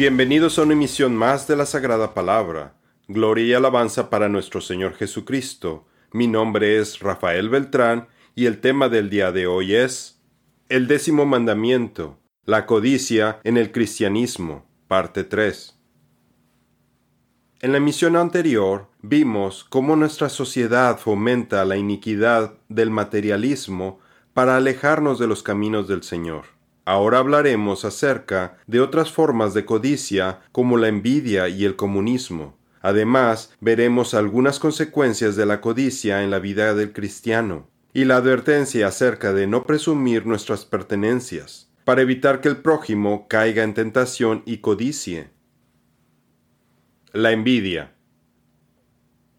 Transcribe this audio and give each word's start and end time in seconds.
Bienvenidos 0.00 0.58
a 0.58 0.62
una 0.62 0.72
emisión 0.72 1.14
más 1.14 1.46
de 1.46 1.56
la 1.56 1.66
Sagrada 1.66 2.14
Palabra. 2.14 2.72
Gloria 3.06 3.44
y 3.44 3.52
alabanza 3.52 4.08
para 4.08 4.30
nuestro 4.30 4.62
Señor 4.62 4.94
Jesucristo. 4.94 5.86
Mi 6.10 6.26
nombre 6.26 6.78
es 6.78 7.00
Rafael 7.00 7.50
Beltrán 7.50 8.08
y 8.34 8.46
el 8.46 8.62
tema 8.62 8.88
del 8.88 9.10
día 9.10 9.30
de 9.30 9.46
hoy 9.46 9.74
es 9.74 10.18
el 10.70 10.86
décimo 10.86 11.26
mandamiento, 11.26 12.18
la 12.46 12.64
codicia 12.64 13.40
en 13.44 13.58
el 13.58 13.72
cristianismo, 13.72 14.64
parte 14.88 15.22
3. 15.22 15.78
En 17.60 17.72
la 17.72 17.76
emisión 17.76 18.16
anterior 18.16 18.88
vimos 19.02 19.64
cómo 19.64 19.96
nuestra 19.96 20.30
sociedad 20.30 20.96
fomenta 20.96 21.62
la 21.66 21.76
iniquidad 21.76 22.54
del 22.70 22.88
materialismo 22.88 24.00
para 24.32 24.56
alejarnos 24.56 25.18
de 25.18 25.26
los 25.26 25.42
caminos 25.42 25.88
del 25.88 26.02
Señor. 26.02 26.59
Ahora 26.84 27.18
hablaremos 27.18 27.84
acerca 27.84 28.58
de 28.66 28.80
otras 28.80 29.12
formas 29.12 29.54
de 29.54 29.64
codicia 29.64 30.40
como 30.52 30.76
la 30.76 30.88
envidia 30.88 31.48
y 31.48 31.64
el 31.64 31.76
comunismo. 31.76 32.56
Además, 32.80 33.54
veremos 33.60 34.14
algunas 34.14 34.58
consecuencias 34.58 35.36
de 35.36 35.46
la 35.46 35.60
codicia 35.60 36.22
en 36.22 36.30
la 36.30 36.38
vida 36.38 36.74
del 36.74 36.92
cristiano 36.92 37.68
y 37.92 38.04
la 38.04 38.16
advertencia 38.16 38.86
acerca 38.86 39.32
de 39.32 39.46
no 39.46 39.64
presumir 39.64 40.26
nuestras 40.26 40.64
pertenencias, 40.64 41.70
para 41.84 42.02
evitar 42.02 42.40
que 42.40 42.48
el 42.48 42.58
prójimo 42.58 43.26
caiga 43.28 43.62
en 43.62 43.74
tentación 43.74 44.42
y 44.46 44.58
codicie. 44.58 45.30
La 47.12 47.32
envidia. 47.32 47.92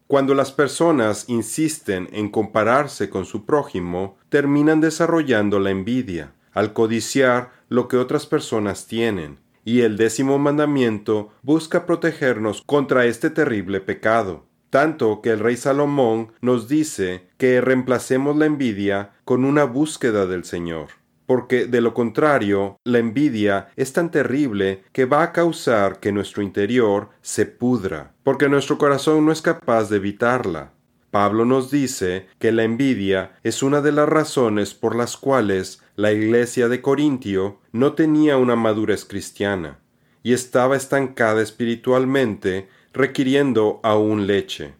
Cuando 0.06 0.34
las 0.34 0.52
personas 0.52 1.24
insisten 1.28 2.08
en 2.12 2.28
compararse 2.28 3.08
con 3.08 3.24
su 3.24 3.46
prójimo, 3.46 4.18
terminan 4.28 4.82
desarrollando 4.82 5.58
la 5.58 5.70
envidia, 5.70 6.34
al 6.52 6.72
codiciar 6.72 7.50
lo 7.68 7.88
que 7.88 7.96
otras 7.96 8.26
personas 8.26 8.86
tienen, 8.86 9.38
y 9.64 9.80
el 9.80 9.96
décimo 9.96 10.38
mandamiento 10.38 11.30
busca 11.42 11.86
protegernos 11.86 12.62
contra 12.66 13.06
este 13.06 13.30
terrible 13.30 13.80
pecado, 13.80 14.46
tanto 14.70 15.20
que 15.20 15.30
el 15.30 15.40
rey 15.40 15.56
Salomón 15.56 16.32
nos 16.40 16.68
dice 16.68 17.28
que 17.38 17.60
reemplacemos 17.60 18.36
la 18.36 18.46
envidia 18.46 19.12
con 19.24 19.44
una 19.44 19.64
búsqueda 19.64 20.26
del 20.26 20.44
Señor, 20.44 20.88
porque 21.26 21.66
de 21.66 21.80
lo 21.80 21.94
contrario, 21.94 22.76
la 22.84 22.98
envidia 22.98 23.68
es 23.76 23.92
tan 23.92 24.10
terrible 24.10 24.82
que 24.92 25.04
va 25.04 25.22
a 25.22 25.32
causar 25.32 26.00
que 26.00 26.12
nuestro 26.12 26.42
interior 26.42 27.10
se 27.20 27.46
pudra, 27.46 28.14
porque 28.22 28.48
nuestro 28.48 28.78
corazón 28.78 29.24
no 29.24 29.32
es 29.32 29.42
capaz 29.42 29.88
de 29.88 29.96
evitarla. 29.96 30.72
Pablo 31.12 31.44
nos 31.44 31.70
dice 31.70 32.26
que 32.38 32.52
la 32.52 32.64
envidia 32.64 33.38
es 33.42 33.62
una 33.62 33.82
de 33.82 33.92
las 33.92 34.08
razones 34.08 34.72
por 34.72 34.96
las 34.96 35.18
cuales 35.18 35.82
la 35.94 36.10
iglesia 36.10 36.70
de 36.70 36.80
Corintio 36.80 37.60
no 37.70 37.92
tenía 37.92 38.38
una 38.38 38.56
madurez 38.56 39.04
cristiana 39.04 39.78
y 40.22 40.32
estaba 40.32 40.74
estancada 40.74 41.42
espiritualmente, 41.42 42.70
requiriendo 42.94 43.78
aún 43.82 44.26
leche. 44.26 44.72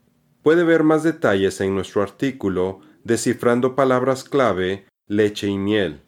Puede 0.43 0.65
ver 0.65 0.85
más 0.85 1.03
detalles 1.03 1.61
en 1.61 1.75
nuestro 1.75 2.03
artículo 2.03 2.81
Descifrando 3.05 3.75
palabras 3.75 4.25
clave, 4.25 4.87
leche 5.09 5.49
y 5.49 5.59
miel. 5.59 6.03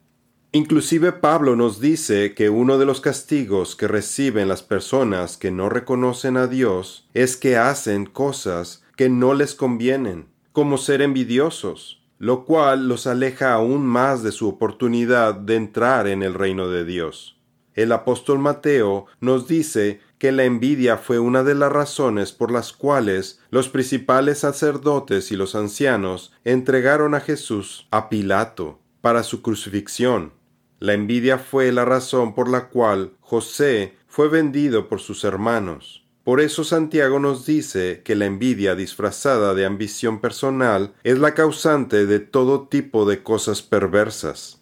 Inclusive 0.52 1.10
Pablo 1.10 1.56
nos 1.56 1.80
dice 1.80 2.34
que 2.34 2.48
uno 2.48 2.78
de 2.78 2.86
los 2.86 3.00
castigos 3.00 3.74
que 3.74 3.88
reciben 3.88 4.46
las 4.46 4.62
personas 4.62 5.36
que 5.36 5.50
no 5.50 5.68
reconocen 5.68 6.36
a 6.36 6.46
Dios 6.46 7.10
es 7.12 7.36
que 7.36 7.56
hacen 7.56 8.06
cosas 8.06 8.83
que 8.96 9.08
no 9.08 9.34
les 9.34 9.54
convienen, 9.54 10.28
como 10.52 10.78
ser 10.78 11.02
envidiosos, 11.02 12.02
lo 12.18 12.44
cual 12.44 12.88
los 12.88 13.06
aleja 13.06 13.52
aún 13.52 13.84
más 13.84 14.22
de 14.22 14.32
su 14.32 14.48
oportunidad 14.48 15.34
de 15.34 15.56
entrar 15.56 16.06
en 16.06 16.22
el 16.22 16.34
reino 16.34 16.68
de 16.68 16.84
Dios. 16.84 17.36
El 17.74 17.90
apóstol 17.90 18.38
Mateo 18.38 19.06
nos 19.20 19.48
dice 19.48 20.00
que 20.18 20.30
la 20.30 20.44
envidia 20.44 20.96
fue 20.96 21.18
una 21.18 21.42
de 21.42 21.56
las 21.56 21.72
razones 21.72 22.32
por 22.32 22.52
las 22.52 22.72
cuales 22.72 23.40
los 23.50 23.68
principales 23.68 24.38
sacerdotes 24.38 25.32
y 25.32 25.36
los 25.36 25.56
ancianos 25.56 26.32
entregaron 26.44 27.14
a 27.14 27.20
Jesús 27.20 27.88
a 27.90 28.08
Pilato 28.08 28.78
para 29.00 29.24
su 29.24 29.42
crucifixión. 29.42 30.32
La 30.78 30.92
envidia 30.92 31.38
fue 31.38 31.72
la 31.72 31.84
razón 31.84 32.34
por 32.34 32.48
la 32.48 32.68
cual 32.68 33.12
José 33.20 33.96
fue 34.06 34.28
vendido 34.28 34.88
por 34.88 35.00
sus 35.00 35.24
hermanos. 35.24 36.03
Por 36.24 36.40
eso 36.40 36.64
Santiago 36.64 37.20
nos 37.20 37.44
dice 37.44 38.00
que 38.02 38.14
la 38.14 38.24
envidia 38.24 38.74
disfrazada 38.74 39.52
de 39.52 39.66
ambición 39.66 40.20
personal 40.20 40.94
es 41.04 41.18
la 41.18 41.34
causante 41.34 42.06
de 42.06 42.18
todo 42.18 42.66
tipo 42.66 43.04
de 43.04 43.22
cosas 43.22 43.60
perversas. 43.60 44.58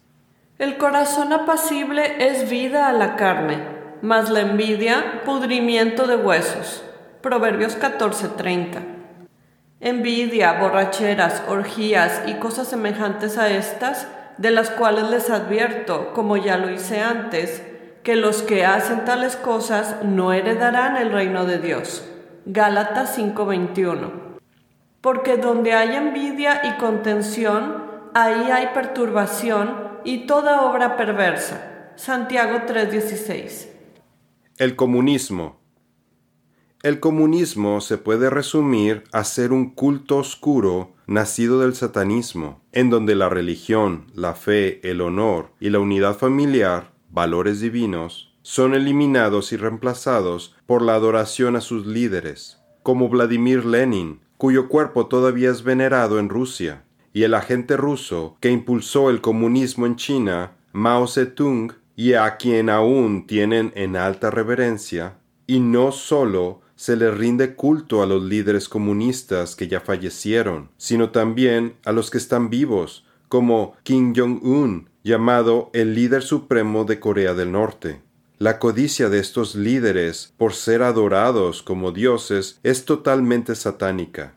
El 0.59 0.77
corazón 0.77 1.31
apacible 1.31 2.27
es 2.27 2.49
vida 2.49 2.89
a 2.89 2.93
la 2.93 3.15
carne, 3.15 3.63
mas 4.01 4.29
la 4.29 4.41
envidia 4.41 5.23
pudrimiento 5.23 6.05
de 6.05 6.17
huesos. 6.17 6.83
Proverbios 7.21 7.77
14:30. 7.77 8.81
Envidia, 9.79 10.59
borracheras, 10.59 11.43
orgías 11.47 12.23
y 12.27 12.33
cosas 12.35 12.67
semejantes 12.67 13.37
a 13.37 13.49
estas, 13.49 14.07
de 14.37 14.51
las 14.51 14.69
cuales 14.69 15.09
les 15.09 15.29
advierto, 15.29 16.13
como 16.13 16.35
ya 16.35 16.57
lo 16.57 16.69
hice 16.69 16.99
antes, 16.99 17.61
que 18.03 18.17
los 18.17 18.43
que 18.43 18.65
hacen 18.65 19.05
tales 19.05 19.37
cosas 19.37 20.03
no 20.03 20.33
heredarán 20.33 20.97
el 20.97 21.11
reino 21.11 21.45
de 21.45 21.59
Dios. 21.59 22.05
Gálatas 22.45 23.15
5:21. 23.15 24.11
Porque 24.99 25.37
donde 25.37 25.73
hay 25.73 25.95
envidia 25.95 26.61
y 26.65 26.77
contención, 26.77 27.83
ahí 28.13 28.51
hay 28.51 28.67
perturbación 28.73 29.75
y 30.03 30.27
toda 30.27 30.63
obra 30.63 30.97
perversa. 30.97 31.91
Santiago 31.95 32.63
3:16. 32.67 33.69
El 34.57 34.75
comunismo. 34.75 35.61
El 36.81 36.99
comunismo 36.99 37.79
se 37.79 37.97
puede 37.97 38.29
resumir 38.29 39.05
a 39.13 39.23
ser 39.23 39.53
un 39.53 39.69
culto 39.69 40.17
oscuro 40.17 40.91
nacido 41.07 41.61
del 41.61 41.75
satanismo, 41.75 42.61
en 42.73 42.89
donde 42.89 43.15
la 43.15 43.29
religión, 43.29 44.07
la 44.13 44.33
fe, 44.33 44.81
el 44.89 44.99
honor 44.99 45.51
y 45.61 45.69
la 45.69 45.79
unidad 45.79 46.17
familiar 46.17 46.92
valores 47.13 47.61
divinos, 47.61 48.33
son 48.41 48.73
eliminados 48.73 49.53
y 49.53 49.57
reemplazados 49.57 50.55
por 50.65 50.81
la 50.81 50.95
adoración 50.95 51.55
a 51.55 51.61
sus 51.61 51.85
líderes, 51.85 52.59
como 52.81 53.07
Vladimir 53.07 53.63
Lenin, 53.63 54.19
cuyo 54.37 54.67
cuerpo 54.67 55.05
todavía 55.05 55.51
es 55.51 55.63
venerado 55.63 56.19
en 56.19 56.27
Rusia, 56.27 56.83
y 57.13 57.23
el 57.23 57.35
agente 57.35 57.77
ruso 57.77 58.35
que 58.41 58.51
impulsó 58.51 59.09
el 59.09 59.21
comunismo 59.21 59.85
en 59.85 59.95
China, 59.95 60.53
Mao 60.73 61.07
Zedong, 61.07 61.73
y 61.95 62.13
a 62.13 62.35
quien 62.37 62.69
aún 62.69 63.27
tienen 63.27 63.71
en 63.75 63.95
alta 63.95 64.31
reverencia, 64.31 65.19
y 65.45 65.59
no 65.59 65.91
sólo 65.91 66.61
se 66.75 66.97
le 66.97 67.11
rinde 67.11 67.55
culto 67.55 68.01
a 68.01 68.07
los 68.07 68.23
líderes 68.23 68.67
comunistas 68.67 69.55
que 69.55 69.67
ya 69.67 69.79
fallecieron, 69.79 70.71
sino 70.77 71.11
también 71.11 71.75
a 71.85 71.91
los 71.91 72.09
que 72.09 72.17
están 72.17 72.49
vivos, 72.49 73.05
como 73.29 73.75
Kim 73.83 74.13
Jong-un, 74.15 74.89
llamado 75.03 75.69
el 75.73 75.95
líder 75.95 76.23
supremo 76.23 76.85
de 76.85 76.99
Corea 76.99 77.33
del 77.33 77.51
Norte. 77.51 78.01
La 78.39 78.57
codicia 78.57 79.09
de 79.09 79.19
estos 79.19 79.53
líderes 79.53 80.33
por 80.37 80.53
ser 80.53 80.81
adorados 80.81 81.61
como 81.61 81.91
dioses 81.91 82.59
es 82.63 82.85
totalmente 82.85 83.55
satánica. 83.55 84.35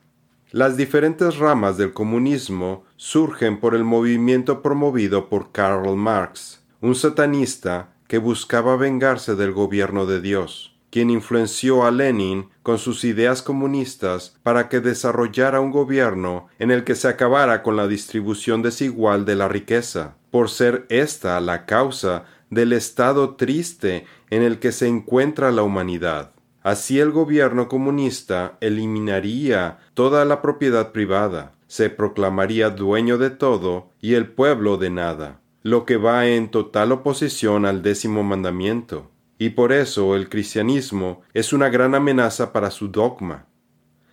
Las 0.51 0.77
diferentes 0.77 1.37
ramas 1.37 1.77
del 1.77 1.93
comunismo 1.93 2.83
surgen 2.95 3.59
por 3.59 3.75
el 3.75 3.83
movimiento 3.83 4.61
promovido 4.61 5.29
por 5.29 5.51
Karl 5.51 5.95
Marx, 5.95 6.61
un 6.81 6.95
satanista 6.95 7.93
que 8.07 8.17
buscaba 8.17 8.77
vengarse 8.77 9.35
del 9.35 9.51
gobierno 9.51 10.05
de 10.05 10.21
Dios, 10.21 10.76
quien 10.97 11.11
influenció 11.11 11.85
a 11.85 11.91
Lenin 11.91 12.49
con 12.63 12.79
sus 12.79 13.03
ideas 13.03 13.43
comunistas 13.43 14.35
para 14.41 14.67
que 14.67 14.79
desarrollara 14.79 15.59
un 15.59 15.69
gobierno 15.69 16.47
en 16.57 16.71
el 16.71 16.83
que 16.83 16.95
se 16.95 17.07
acabara 17.07 17.61
con 17.61 17.75
la 17.75 17.87
distribución 17.87 18.63
desigual 18.63 19.23
de 19.23 19.35
la 19.35 19.47
riqueza, 19.47 20.15
por 20.31 20.49
ser 20.49 20.87
esta 20.89 21.39
la 21.39 21.67
causa 21.67 22.23
del 22.49 22.73
estado 22.73 23.35
triste 23.35 24.07
en 24.31 24.41
el 24.41 24.57
que 24.57 24.71
se 24.71 24.87
encuentra 24.87 25.51
la 25.51 25.61
humanidad. 25.61 26.31
Así 26.63 26.99
el 26.99 27.11
gobierno 27.11 27.67
comunista 27.67 28.57
eliminaría 28.59 29.77
toda 29.93 30.25
la 30.25 30.41
propiedad 30.41 30.93
privada, 30.93 31.53
se 31.67 31.91
proclamaría 31.91 32.71
dueño 32.71 33.19
de 33.19 33.29
todo 33.29 33.91
y 34.01 34.15
el 34.15 34.31
pueblo 34.31 34.77
de 34.77 34.89
nada, 34.89 35.41
lo 35.61 35.85
que 35.85 35.97
va 35.97 36.25
en 36.25 36.49
total 36.49 36.91
oposición 36.91 37.67
al 37.67 37.83
décimo 37.83 38.23
mandamiento. 38.23 39.11
Y 39.37 39.49
por 39.49 39.71
eso 39.71 40.15
el 40.15 40.29
cristianismo 40.29 41.21
es 41.33 41.53
una 41.53 41.69
gran 41.69 41.95
amenaza 41.95 42.51
para 42.51 42.71
su 42.71 42.87
dogma. 42.87 43.45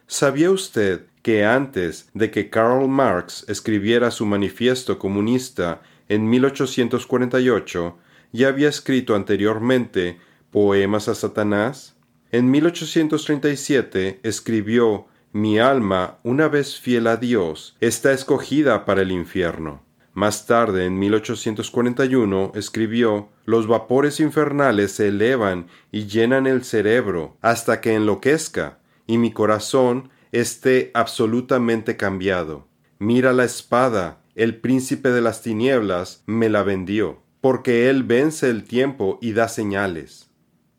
¿Sabía 0.07 0.51
usted 0.51 1.07
que 1.23 1.45
antes 1.45 2.11
de 2.13 2.31
que 2.31 2.51
Karl 2.51 2.87
Marx 2.89 3.47
escribiera 3.49 4.11
su 4.11 4.27
manifiesto 4.27 4.99
comunista 4.99 5.81
en 6.09 6.29
1848 6.29 7.99
ya 8.33 8.49
había 8.49 8.69
escrito 8.69 9.15
anteriormente 9.15 10.19
Poemas 10.51 11.09
a 11.09 11.15
Satanás. 11.15 11.97
En 12.31 12.51
1837 12.51 14.21
escribió 14.23 15.07
Mi 15.33 15.59
alma, 15.59 16.19
una 16.25 16.49
vez 16.49 16.79
fiel 16.79 17.07
a 17.07 17.17
Dios, 17.17 17.77
está 17.81 18.13
escogida 18.13 18.85
para 18.85 19.03
el 19.03 19.13
infierno. 19.13 19.83
Más 20.15 20.47
tarde, 20.47 20.87
en 20.87 20.97
1841, 20.97 22.53
escribió 22.55 23.31
Los 23.47 23.67
vapores 23.67 24.21
infernales 24.21 24.93
se 24.93 25.09
elevan 25.09 25.67
y 25.91 26.07
llenan 26.07 26.47
el 26.47 26.65
cerebro 26.65 27.37
hasta 27.43 27.81
que 27.81 27.95
enloquezca, 27.95 28.79
y 29.09 29.19
mi 29.19 29.33
corazón 29.33 30.11
esté 30.31 30.93
absolutamente 30.95 31.97
cambiado. 31.97 32.69
Mira 33.01 33.33
la 33.33 33.45
espada, 33.45 34.21
el 34.37 34.61
príncipe 34.61 35.11
de 35.11 35.21
las 35.21 35.43
tinieblas 35.43 36.23
me 36.27 36.49
la 36.49 36.63
vendió, 36.63 37.21
porque 37.41 37.91
él 37.91 38.05
vence 38.05 38.49
el 38.49 38.63
tiempo 38.63 39.19
y 39.21 39.33
da 39.33 39.49
señales. 39.49 40.31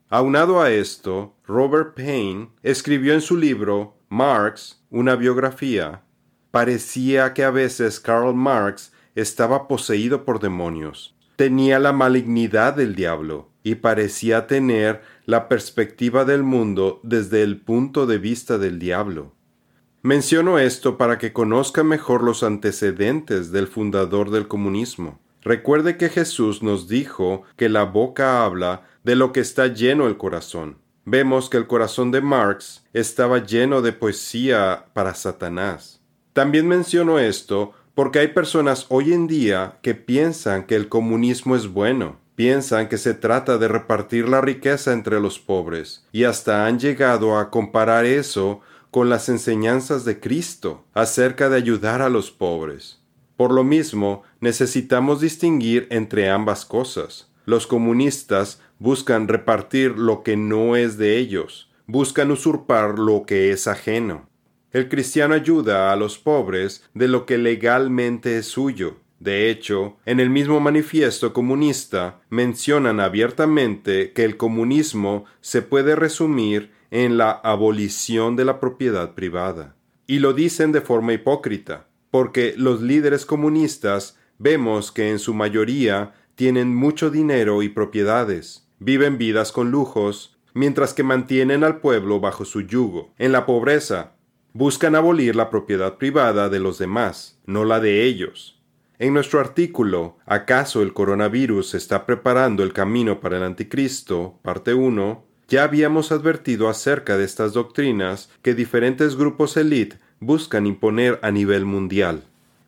Aunado 0.08 0.62
a 0.62 0.72
esto, 0.72 1.36
Robert 1.46 1.94
Payne 1.94 2.52
escribió 2.64 3.14
en 3.14 3.22
su 3.22 3.36
libro 3.36 3.98
Marx, 4.08 4.82
una 4.90 5.18
biografía. 5.18 6.04
Parecía 6.52 7.34
que 7.34 7.44
a 7.44 7.50
veces 7.50 8.00
Karl 8.00 8.34
Marx 8.34 8.94
estaba 9.16 9.68
poseído 9.68 10.26
por 10.26 10.40
demonios. 10.40 11.16
Tenía 11.36 11.80
la 11.80 11.94
malignidad 11.94 12.76
del 12.76 12.96
diablo 12.96 13.50
y 13.64 13.76
parecía 13.76 14.48
tener 14.48 15.02
la 15.26 15.50
perspectiva 15.50 16.24
del 16.24 16.44
mundo 16.44 17.00
desde 17.04 17.42
el 17.42 17.60
punto 17.60 18.06
de 18.06 18.20
vista 18.20 18.58
del 18.58 18.78
diablo. 18.78 19.34
Menciono 20.02 20.60
esto 20.60 20.98
para 20.98 21.18
que 21.18 21.34
conozca 21.34 21.84
mejor 21.84 22.24
los 22.24 22.44
antecedentes 22.44 23.52
del 23.52 23.68
fundador 23.68 24.30
del 24.30 24.48
comunismo. 24.48 25.20
Recuerde 25.42 25.98
que 25.98 26.10
Jesús 26.10 26.62
nos 26.62 26.88
dijo 26.88 27.42
que 27.56 27.70
la 27.70 27.86
boca 27.86 28.46
habla 28.46 28.84
de 29.04 29.16
lo 29.16 29.32
que 29.32 29.40
está 29.40 29.68
lleno 29.68 30.08
el 30.08 30.18
corazón. 30.18 30.78
Vemos 31.06 31.50
que 31.50 31.58
el 31.58 31.68
corazón 31.68 32.12
de 32.12 32.22
Marx 32.22 32.84
estaba 32.94 33.40
lleno 33.40 33.82
de 33.82 33.94
poesía 33.94 34.86
para 34.94 35.14
Satanás. 35.16 36.02
También 36.34 36.68
menciono 36.68 37.18
esto 37.18 37.74
porque 37.96 38.20
hay 38.20 38.28
personas 38.28 38.86
hoy 38.90 39.14
en 39.14 39.26
día 39.26 39.80
que 39.82 39.96
piensan 39.96 40.66
que 40.66 40.76
el 40.76 40.90
comunismo 40.90 41.56
es 41.56 41.70
bueno, 41.70 42.18
piensan 42.36 42.90
que 42.90 42.98
se 42.98 43.14
trata 43.14 43.58
de 43.58 43.70
repartir 43.70 44.28
la 44.28 44.42
riqueza 44.42 44.92
entre 44.92 45.22
los 45.22 45.40
pobres, 45.40 46.06
y 46.12 46.26
hasta 46.26 46.68
han 46.68 46.78
llegado 46.78 47.40
a 47.40 47.50
comparar 47.50 48.06
eso 48.06 48.60
con 48.92 49.10
las 49.10 49.30
enseñanzas 49.30 50.04
de 50.04 50.20
Cristo 50.20 50.84
acerca 50.94 51.50
de 51.50 51.56
ayudar 51.56 52.02
a 52.02 52.10
los 52.10 52.32
pobres. 52.32 53.00
Por 53.38 53.54
lo 53.54 53.64
mismo, 53.64 54.24
necesitamos 54.42 55.22
distinguir 55.22 55.88
entre 55.90 56.30
ambas 56.30 56.66
cosas. 56.66 57.30
Los 57.46 57.66
comunistas 57.66 58.62
buscan 58.80 59.28
repartir 59.28 59.98
lo 59.98 60.24
que 60.24 60.36
no 60.36 60.76
es 60.76 60.98
de 60.98 61.18
ellos, 61.18 61.70
buscan 61.88 62.32
usurpar 62.32 63.00
lo 63.00 63.26
que 63.26 63.52
es 63.52 63.68
ajeno. 63.68 64.28
El 64.76 64.90
cristiano 64.90 65.36
ayuda 65.36 65.94
a 65.94 65.96
los 65.96 66.18
pobres 66.18 66.84
de 66.94 67.08
lo 67.08 67.26
que 67.26 67.38
legalmente 67.38 68.38
es 68.38 68.48
suyo. 68.48 68.98
De 69.22 69.50
hecho, 69.50 69.96
en 70.06 70.20
el 70.20 70.30
mismo 70.30 70.60
manifiesto 70.60 71.32
comunista 71.32 72.20
mencionan 72.30 73.00
abiertamente 73.00 74.12
que 74.12 74.26
el 74.26 74.36
comunismo 74.36 75.24
se 75.40 75.62
puede 75.62 75.96
resumir 75.96 76.72
en 76.92 77.18
la 77.18 77.32
abolición 77.32 78.36
de 78.36 78.44
la 78.44 78.60
propiedad 78.60 79.14
privada. 79.14 79.78
Y 80.08 80.20
lo 80.20 80.34
dicen 80.34 80.74
de 80.74 80.82
forma 80.82 81.14
hipócrita, 81.14 81.88
porque 82.12 82.54
los 82.58 82.82
líderes 82.82 83.26
comunistas 83.26 84.20
vemos 84.40 84.92
que 84.92 85.10
en 85.10 85.20
su 85.20 85.34
mayoría 85.34 86.16
tienen 86.36 86.76
mucho 86.76 87.10
dinero 87.12 87.64
y 87.64 87.70
propiedades, 87.70 88.68
viven 88.80 89.18
vidas 89.18 89.54
con 89.54 89.72
lujos, 89.72 90.36
mientras 90.54 90.94
que 90.94 91.04
mantienen 91.04 91.64
al 91.64 91.80
pueblo 91.80 92.20
bajo 92.20 92.44
su 92.44 92.60
yugo, 92.60 93.14
en 93.18 93.32
la 93.32 93.46
pobreza, 93.46 94.15
buscan 94.56 94.96
abolir 94.96 95.36
la 95.36 95.50
propiedad 95.50 95.96
privada 95.98 96.48
de 96.48 96.62
los 96.62 96.78
demás, 96.78 97.38
no 97.46 97.66
la 97.66 97.82
de 97.82 98.04
ellos. 98.04 98.58
En 99.00 99.14
nuestro 99.14 99.42
artículo 99.42 100.16
¿Acaso 100.26 100.82
el 100.82 100.94
coronavirus 100.94 101.74
está 101.74 102.06
preparando 102.06 102.64
el 102.64 102.72
camino 102.72 103.20
para 103.20 103.36
el 103.36 103.44
anticristo? 103.44 104.40
parte 104.44 104.74
1, 104.74 105.26
ya 105.50 105.64
habíamos 105.64 106.14
advertido 106.14 106.70
acerca 106.70 107.18
de 107.18 107.26
estas 107.26 107.52
doctrinas 107.52 108.30
que 108.42 108.54
diferentes 108.54 109.18
grupos 109.18 109.58
élite 109.58 110.00
buscan 110.22 110.66
imponer 110.66 111.20
a 111.22 111.32
nivel 111.32 111.66
mundial. 111.66 112.24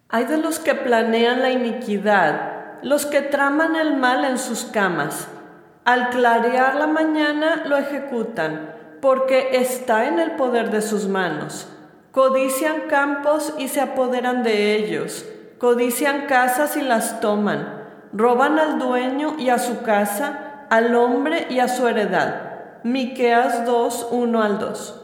Hay 0.10 0.26
de 0.26 0.40
los 0.40 0.60
que 0.60 0.76
planean 0.76 1.42
la 1.42 1.52
iniquidad, 1.52 2.84
los 2.84 3.06
que 3.06 3.22
traman 3.22 3.78
el 3.78 3.96
mal 3.96 4.26
en 4.26 4.38
sus 4.38 4.66
camas. 4.66 5.30
Al 5.86 6.10
clarear 6.10 6.76
la 6.76 6.88
mañana 6.88 7.64
lo 7.66 7.78
ejecutan, 7.78 8.76
porque 9.00 9.52
está 9.54 10.10
en 10.10 10.20
el 10.20 10.32
poder 10.32 10.70
de 10.70 10.82
sus 10.82 11.08
manos. 11.08 11.70
Codician 12.18 12.88
campos 12.90 13.54
y 13.60 13.68
se 13.68 13.80
apoderan 13.80 14.42
de 14.42 14.76
ellos. 14.76 15.24
Codician 15.60 16.26
casas 16.26 16.76
y 16.76 16.82
las 16.82 17.22
toman. 17.22 17.84
Roban 18.12 18.58
al 18.58 18.80
dueño 18.80 19.36
y 19.38 19.50
a 19.50 19.60
su 19.60 19.84
casa, 19.84 20.66
al 20.72 20.96
hombre 20.96 21.46
y 21.52 21.60
a 21.60 21.68
su 21.68 21.88
heredad. 21.88 22.82
Miqueas 22.84 23.68
2, 23.68 24.08
1 24.10 24.42
al 24.42 24.58
2. 24.58 25.02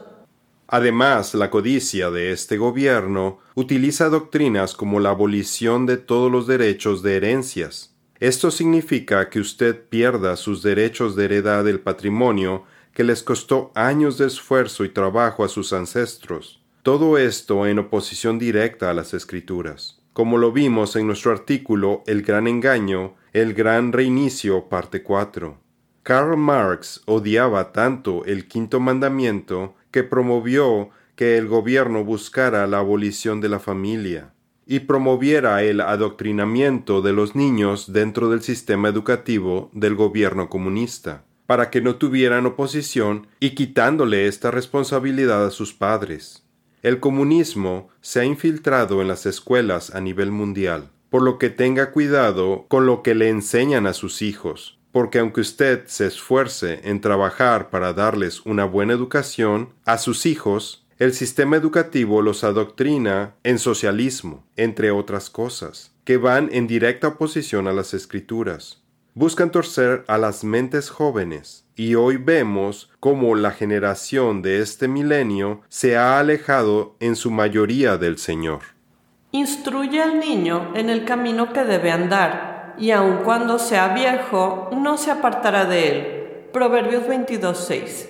Además, 0.66 1.34
la 1.34 1.50
codicia 1.50 2.10
de 2.10 2.32
este 2.32 2.56
gobierno 2.56 3.38
utiliza 3.54 4.08
doctrinas 4.08 4.74
como 4.74 4.98
la 4.98 5.10
abolición 5.10 5.86
de 5.86 5.98
todos 5.98 6.32
los 6.32 6.48
derechos 6.48 7.04
de 7.04 7.18
herencias. 7.18 7.94
Esto 8.18 8.50
significa 8.50 9.30
que 9.30 9.38
usted 9.38 9.84
pierda 9.88 10.34
sus 10.34 10.64
derechos 10.64 11.14
de 11.14 11.26
heredad 11.26 11.62
del 11.62 11.78
patrimonio 11.78 12.64
que 12.92 13.04
les 13.04 13.22
costó 13.22 13.70
años 13.76 14.18
de 14.18 14.26
esfuerzo 14.26 14.84
y 14.84 14.88
trabajo 14.88 15.44
a 15.44 15.48
sus 15.48 15.72
ancestros. 15.72 16.63
Todo 16.84 17.16
esto 17.16 17.66
en 17.66 17.78
oposición 17.78 18.38
directa 18.38 18.90
a 18.90 18.92
las 18.92 19.14
escrituras. 19.14 20.02
Como 20.12 20.36
lo 20.36 20.52
vimos 20.52 20.96
en 20.96 21.06
nuestro 21.06 21.32
artículo 21.32 22.02
El 22.06 22.20
gran 22.20 22.46
engaño, 22.46 23.14
el 23.32 23.54
gran 23.54 23.90
reinicio, 23.90 24.68
parte 24.68 25.02
4. 25.02 25.58
Karl 26.02 26.36
Marx 26.36 27.00
odiaba 27.06 27.72
tanto 27.72 28.26
el 28.26 28.48
quinto 28.48 28.80
mandamiento 28.80 29.76
que 29.90 30.04
promovió 30.04 30.90
que 31.16 31.38
el 31.38 31.48
gobierno 31.48 32.04
buscara 32.04 32.66
la 32.66 32.80
abolición 32.80 33.40
de 33.40 33.48
la 33.48 33.60
familia 33.60 34.34
y 34.66 34.80
promoviera 34.80 35.62
el 35.62 35.80
adoctrinamiento 35.80 37.00
de 37.00 37.14
los 37.14 37.34
niños 37.34 37.94
dentro 37.94 38.28
del 38.28 38.42
sistema 38.42 38.90
educativo 38.90 39.70
del 39.72 39.94
gobierno 39.94 40.50
comunista, 40.50 41.24
para 41.46 41.70
que 41.70 41.80
no 41.80 41.96
tuvieran 41.96 42.44
oposición 42.44 43.26
y 43.40 43.54
quitándole 43.54 44.26
esta 44.26 44.50
responsabilidad 44.50 45.46
a 45.46 45.50
sus 45.50 45.72
padres. 45.72 46.43
El 46.84 47.00
comunismo 47.00 47.88
se 48.02 48.20
ha 48.20 48.26
infiltrado 48.26 49.00
en 49.00 49.08
las 49.08 49.24
escuelas 49.24 49.94
a 49.94 50.02
nivel 50.02 50.30
mundial, 50.30 50.90
por 51.08 51.22
lo 51.22 51.38
que 51.38 51.48
tenga 51.48 51.92
cuidado 51.92 52.66
con 52.68 52.84
lo 52.84 53.02
que 53.02 53.14
le 53.14 53.30
enseñan 53.30 53.86
a 53.86 53.94
sus 53.94 54.20
hijos, 54.20 54.78
porque 54.92 55.18
aunque 55.18 55.40
usted 55.40 55.86
se 55.86 56.06
esfuerce 56.06 56.82
en 56.84 57.00
trabajar 57.00 57.70
para 57.70 57.94
darles 57.94 58.44
una 58.44 58.66
buena 58.66 58.92
educación 58.92 59.70
a 59.86 59.96
sus 59.96 60.26
hijos, 60.26 60.86
el 60.98 61.14
sistema 61.14 61.56
educativo 61.56 62.20
los 62.20 62.44
adoctrina 62.44 63.34
en 63.44 63.58
socialismo, 63.58 64.44
entre 64.56 64.90
otras 64.90 65.30
cosas, 65.30 65.94
que 66.04 66.18
van 66.18 66.50
en 66.52 66.66
directa 66.66 67.08
oposición 67.08 67.66
a 67.66 67.72
las 67.72 67.94
escrituras 67.94 68.83
buscan 69.14 69.52
torcer 69.52 70.04
a 70.08 70.18
las 70.18 70.42
mentes 70.42 70.90
jóvenes, 70.90 71.64
y 71.76 71.94
hoy 71.94 72.16
vemos 72.16 72.90
cómo 72.98 73.36
la 73.36 73.52
generación 73.52 74.42
de 74.42 74.60
este 74.60 74.88
milenio 74.88 75.62
se 75.68 75.96
ha 75.96 76.18
alejado 76.18 76.96
en 76.98 77.14
su 77.14 77.30
mayoría 77.30 77.96
del 77.96 78.18
Señor. 78.18 78.62
Instruye 79.30 80.02
al 80.02 80.18
niño 80.18 80.72
en 80.74 80.90
el 80.90 81.04
camino 81.04 81.52
que 81.52 81.64
debe 81.64 81.92
andar, 81.92 82.74
y 82.76 82.90
aun 82.90 83.18
cuando 83.18 83.60
sea 83.60 83.94
viejo, 83.94 84.70
no 84.72 84.98
se 84.98 85.12
apartará 85.12 85.64
de 85.64 85.88
él. 85.88 86.50
Proverbios 86.52 87.04
22.6 87.04 88.08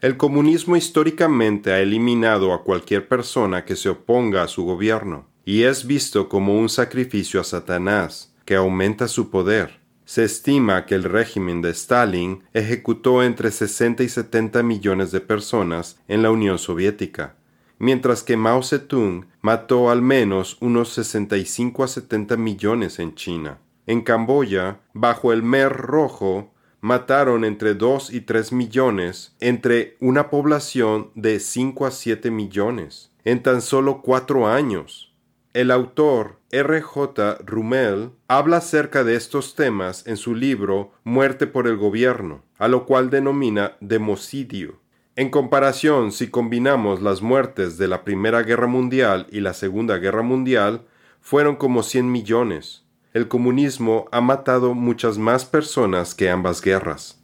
El 0.00 0.16
comunismo 0.16 0.76
históricamente 0.76 1.72
ha 1.72 1.80
eliminado 1.80 2.52
a 2.52 2.62
cualquier 2.62 3.08
persona 3.08 3.64
que 3.64 3.74
se 3.74 3.88
oponga 3.88 4.44
a 4.44 4.48
su 4.48 4.64
gobierno, 4.64 5.26
y 5.44 5.64
es 5.64 5.84
visto 5.84 6.28
como 6.28 6.56
un 6.56 6.68
sacrificio 6.68 7.40
a 7.40 7.44
Satanás, 7.44 8.32
que 8.44 8.54
aumenta 8.54 9.08
su 9.08 9.30
poder 9.30 9.81
se 10.04 10.24
estima 10.24 10.86
que 10.86 10.94
el 10.94 11.04
régimen 11.04 11.62
de 11.62 11.70
Stalin 11.70 12.42
ejecutó 12.52 13.22
entre 13.22 13.50
60 13.50 14.02
y 14.02 14.08
70 14.08 14.62
millones 14.62 15.12
de 15.12 15.20
personas 15.20 15.98
en 16.08 16.22
la 16.22 16.30
Unión 16.30 16.58
Soviética, 16.58 17.34
mientras 17.78 18.22
que 18.22 18.36
Mao 18.36 18.62
Zedong 18.62 19.26
mató 19.40 19.90
al 19.90 20.02
menos 20.02 20.56
unos 20.60 20.90
65 20.90 21.84
a 21.84 21.88
70 21.88 22.36
millones 22.36 22.98
en 22.98 23.14
China. 23.14 23.58
En 23.86 24.02
Camboya, 24.02 24.80
bajo 24.92 25.32
el 25.32 25.42
Mer 25.42 25.72
Rojo, 25.72 26.52
mataron 26.80 27.44
entre 27.44 27.74
2 27.74 28.12
y 28.12 28.20
3 28.22 28.52
millones 28.52 29.34
entre 29.40 29.96
una 30.00 30.30
población 30.30 31.10
de 31.14 31.40
5 31.40 31.86
a 31.86 31.90
7 31.90 32.30
millones 32.30 33.12
en 33.24 33.42
tan 33.42 33.62
solo 33.62 34.02
cuatro 34.02 34.46
años. 34.46 35.11
El 35.54 35.70
autor 35.70 36.38
R. 36.50 36.80
J. 36.80 37.36
Rumel 37.44 38.12
habla 38.26 38.56
acerca 38.56 39.04
de 39.04 39.16
estos 39.16 39.54
temas 39.54 40.06
en 40.06 40.16
su 40.16 40.34
libro 40.34 40.92
Muerte 41.04 41.46
por 41.46 41.66
el 41.66 41.76
Gobierno, 41.76 42.42
a 42.56 42.68
lo 42.68 42.86
cual 42.86 43.10
denomina 43.10 43.76
democidio. 43.80 44.80
En 45.14 45.28
comparación, 45.28 46.10
si 46.10 46.30
combinamos 46.30 47.02
las 47.02 47.20
muertes 47.20 47.76
de 47.76 47.86
la 47.86 48.02
Primera 48.02 48.42
Guerra 48.42 48.66
Mundial 48.66 49.26
y 49.30 49.40
la 49.40 49.52
Segunda 49.52 49.98
Guerra 49.98 50.22
Mundial, 50.22 50.86
fueron 51.20 51.56
como 51.56 51.82
100 51.82 52.10
millones. 52.10 52.84
El 53.12 53.28
comunismo 53.28 54.08
ha 54.10 54.22
matado 54.22 54.72
muchas 54.72 55.18
más 55.18 55.44
personas 55.44 56.14
que 56.14 56.30
ambas 56.30 56.62
guerras. 56.62 57.22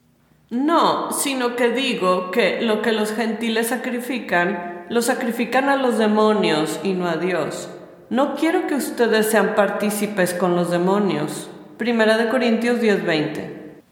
No, 0.50 1.12
sino 1.12 1.56
que 1.56 1.70
digo 1.70 2.30
que 2.30 2.60
lo 2.60 2.82
que 2.82 2.92
los 2.92 3.10
gentiles 3.12 3.68
sacrifican, 3.68 4.84
lo 4.90 5.00
sacrifican 5.00 5.70
a 5.70 5.76
los 5.76 5.96
demonios 5.96 6.78
y 6.82 6.92
no 6.92 7.08
a 7.08 7.16
Dios. 7.16 7.70
No 8.10 8.36
quiero 8.36 8.66
que 8.66 8.74
ustedes 8.74 9.30
sean 9.30 9.54
partícipes 9.54 10.32
con 10.32 10.56
los 10.56 10.70
demonios. 10.70 11.50
Primera 11.76 12.16
de 12.16 12.30
Corintios 12.30 12.80
10:20. 12.80 13.82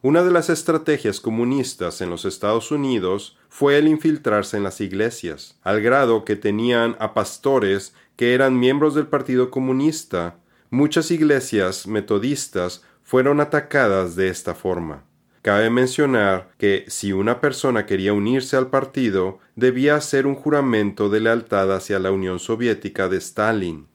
Una 0.00 0.22
de 0.22 0.30
las 0.30 0.48
estrategias 0.48 1.18
comunistas 1.18 2.00
en 2.00 2.08
los 2.08 2.24
Estados 2.24 2.70
Unidos 2.70 3.36
fue 3.48 3.76
el 3.76 3.88
infiltrarse 3.88 4.56
en 4.56 4.62
las 4.62 4.80
iglesias, 4.80 5.58
al 5.64 5.80
grado 5.80 6.24
que 6.24 6.36
tenían 6.36 6.94
a 7.00 7.14
pastores 7.14 7.94
que 8.14 8.34
eran 8.34 8.60
miembros 8.60 8.94
del 8.94 9.08
Partido 9.08 9.50
Comunista. 9.50 10.36
Muchas 10.70 11.10
iglesias 11.10 11.88
metodistas 11.88 12.84
fueron 13.02 13.40
atacadas 13.40 14.14
de 14.14 14.28
esta 14.28 14.54
forma. 14.54 15.02
Cabe 15.44 15.68
mencionar 15.68 16.52
que 16.56 16.86
si 16.88 17.12
una 17.12 17.42
persona 17.42 17.84
quería 17.84 18.14
unirse 18.14 18.56
al 18.56 18.68
partido, 18.68 19.40
debía 19.56 19.94
hacer 19.94 20.26
un 20.26 20.36
juramento 20.36 21.10
de 21.10 21.20
lealtad 21.20 21.70
hacia 21.70 21.98
la 21.98 22.10
Unión 22.10 22.38
Soviética 22.38 23.10
de 23.10 23.18
Stalin. 23.18 23.86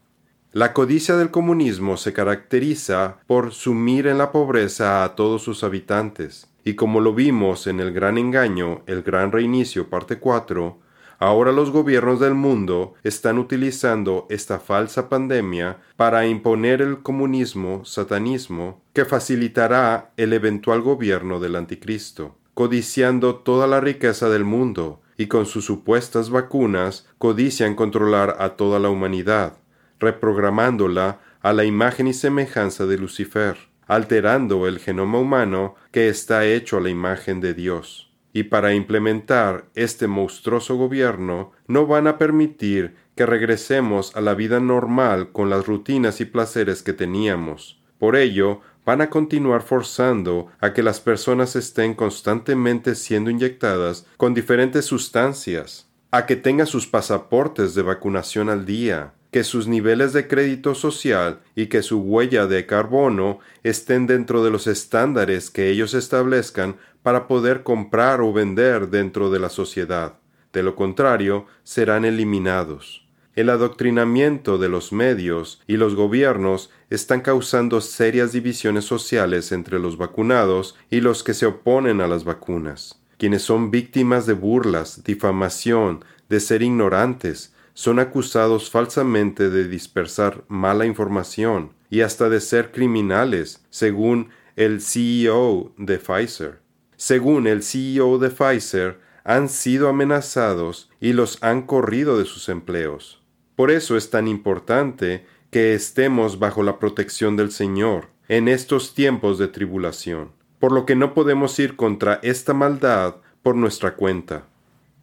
La 0.51 0.73
codicia 0.73 1.17
del 1.17 1.31
comunismo 1.31 1.97
se 1.97 2.13
caracteriza 2.13 3.17
por 3.25 3.51
sumir 3.51 4.05
en 4.05 4.19
la 4.19 4.31
pobreza 4.31 5.03
a 5.03 5.15
todos 5.15 5.41
sus 5.41 5.63
habitantes, 5.63 6.51
y 6.63 6.75
como 6.75 6.99
lo 6.99 7.15
vimos 7.15 7.65
en 7.65 7.79
el 7.79 7.93
gran 7.93 8.19
engaño, 8.19 8.83
el 8.85 9.01
gran 9.01 9.31
reinicio 9.31 9.89
parte 9.89 10.19
4, 10.19 10.77
Ahora 11.21 11.51
los 11.51 11.71
gobiernos 11.71 12.21
del 12.21 12.33
mundo 12.33 12.93
están 13.03 13.39
utilizando 13.39 14.25
esta 14.29 14.57
falsa 14.57 15.09
pandemia 15.09 15.79
para 15.97 16.25
imponer 16.25 16.81
el 16.81 17.01
comunismo, 17.01 17.83
satanismo, 17.83 18.81
que 18.93 19.03
facilitará 19.03 20.11
el 20.15 20.31
eventual 20.31 20.81
gobierno 20.81 21.41
del 21.41 21.57
anticristo, 21.57 22.37
codiciando 22.53 23.35
toda 23.35 23.67
la 23.67 23.81
riqueza 23.81 24.29
del 24.29 24.45
mundo, 24.45 25.01
y 25.17 25.27
con 25.27 25.45
sus 25.45 25.65
supuestas 25.65 26.29
vacunas 26.29 27.05
codician 27.17 27.75
controlar 27.75 28.37
a 28.39 28.51
toda 28.51 28.79
la 28.79 28.89
humanidad, 28.89 29.57
reprogramándola 29.99 31.19
a 31.41 31.51
la 31.51 31.65
imagen 31.65 32.07
y 32.07 32.13
semejanza 32.13 32.85
de 32.85 32.97
Lucifer, 32.97 33.57
alterando 33.87 34.67
el 34.67 34.79
genoma 34.79 35.19
humano 35.19 35.75
que 35.91 36.07
está 36.07 36.45
hecho 36.45 36.77
a 36.77 36.81
la 36.81 36.89
imagen 36.89 37.41
de 37.41 37.53
Dios 37.53 38.08
y 38.39 38.43
para 38.43 38.73
implementar 38.73 39.65
este 39.75 40.07
monstruoso 40.07 40.77
gobierno 40.77 41.51
no 41.67 41.85
van 41.87 42.07
a 42.07 42.17
permitir 42.17 42.95
que 43.13 43.25
regresemos 43.25 44.15
a 44.15 44.21
la 44.21 44.33
vida 44.33 44.61
normal 44.61 45.33
con 45.33 45.49
las 45.49 45.67
rutinas 45.67 46.21
y 46.21 46.25
placeres 46.25 46.81
que 46.81 46.93
teníamos. 46.93 47.81
Por 47.97 48.15
ello, 48.15 48.61
van 48.85 49.01
a 49.01 49.09
continuar 49.09 49.61
forzando 49.61 50.47
a 50.61 50.71
que 50.71 50.83
las 50.83 51.01
personas 51.01 51.57
estén 51.57 51.95
constantemente 51.95 52.95
siendo 52.95 53.29
inyectadas 53.29 54.05
con 54.15 54.33
diferentes 54.33 54.85
sustancias, 54.85 55.91
a 56.09 56.25
que 56.25 56.37
tengan 56.37 56.65
sus 56.65 56.87
pasaportes 56.87 57.75
de 57.75 57.81
vacunación 57.81 58.47
al 58.47 58.65
día, 58.65 59.15
que 59.31 59.43
sus 59.43 59.67
niveles 59.67 60.13
de 60.13 60.27
crédito 60.27 60.75
social 60.75 61.41
y 61.55 61.67
que 61.67 61.83
su 61.83 61.99
huella 61.99 62.47
de 62.47 62.65
carbono 62.65 63.39
estén 63.63 64.07
dentro 64.07 64.43
de 64.43 64.49
los 64.49 64.67
estándares 64.67 65.49
que 65.51 65.69
ellos 65.69 65.93
establezcan 65.93 66.77
para 67.03 67.27
poder 67.27 67.63
comprar 67.63 68.21
o 68.21 68.33
vender 68.33 68.89
dentro 68.89 69.29
de 69.29 69.39
la 69.39 69.49
sociedad. 69.49 70.15
De 70.51 70.63
lo 70.63 70.75
contrario, 70.75 71.45
serán 71.63 72.05
eliminados. 72.05 73.05
El 73.35 73.49
adoctrinamiento 73.49 74.57
de 74.57 74.67
los 74.67 74.91
medios 74.91 75.61
y 75.67 75.77
los 75.77 75.95
gobiernos 75.95 76.71
están 76.89 77.21
causando 77.21 77.79
serias 77.79 78.33
divisiones 78.33 78.85
sociales 78.85 79.51
entre 79.51 79.79
los 79.79 79.97
vacunados 79.97 80.75
y 80.89 81.01
los 81.01 81.23
que 81.23 81.33
se 81.33 81.45
oponen 81.45 82.01
a 82.01 82.07
las 82.07 82.23
vacunas, 82.23 82.99
quienes 83.17 83.43
son 83.43 83.69
víctimas 83.69 84.25
de 84.25 84.33
burlas, 84.33 85.03
difamación, 85.03 86.03
de 86.27 86.39
ser 86.39 86.63
ignorantes, 86.63 87.53
son 87.79 87.99
acusados 87.99 88.69
falsamente 88.69 89.49
de 89.49 89.67
dispersar 89.67 90.43
mala 90.47 90.85
información 90.85 91.73
y 91.89 92.01
hasta 92.01 92.29
de 92.29 92.41
ser 92.41 92.71
criminales, 92.71 93.65
según 93.69 94.29
el 94.55 94.81
CEO 94.81 95.71
de 95.77 95.97
Pfizer 95.97 96.59
según 96.99 97.47
el 97.47 97.63
CEO 97.63 98.17
de 98.17 98.29
Pfizer, 98.29 98.99
han 99.23 99.47
sido 99.47 99.87
amenazados 99.87 100.89
y 100.99 101.13
los 101.13 101.41
han 101.41 101.61
corrido 101.61 102.19
de 102.19 102.25
sus 102.25 102.49
empleos. 102.49 103.23
Por 103.55 103.71
eso 103.71 103.95
es 103.95 104.09
tan 104.09 104.27
importante 104.27 105.25
que 105.49 105.73
estemos 105.73 106.39
bajo 106.39 106.61
la 106.61 106.77
protección 106.77 107.37
del 107.37 107.51
Señor 107.51 108.09
en 108.27 108.49
estos 108.49 108.93
tiempos 108.95 109.39
de 109.39 109.47
tribulación, 109.47 110.33
por 110.59 110.73
lo 110.73 110.85
que 110.85 110.97
no 110.97 111.13
podemos 111.13 111.57
ir 111.57 111.77
contra 111.77 112.19
esta 112.21 112.53
maldad 112.53 113.15
por 113.43 113.55
nuestra 113.55 113.95
cuenta. 113.95 114.48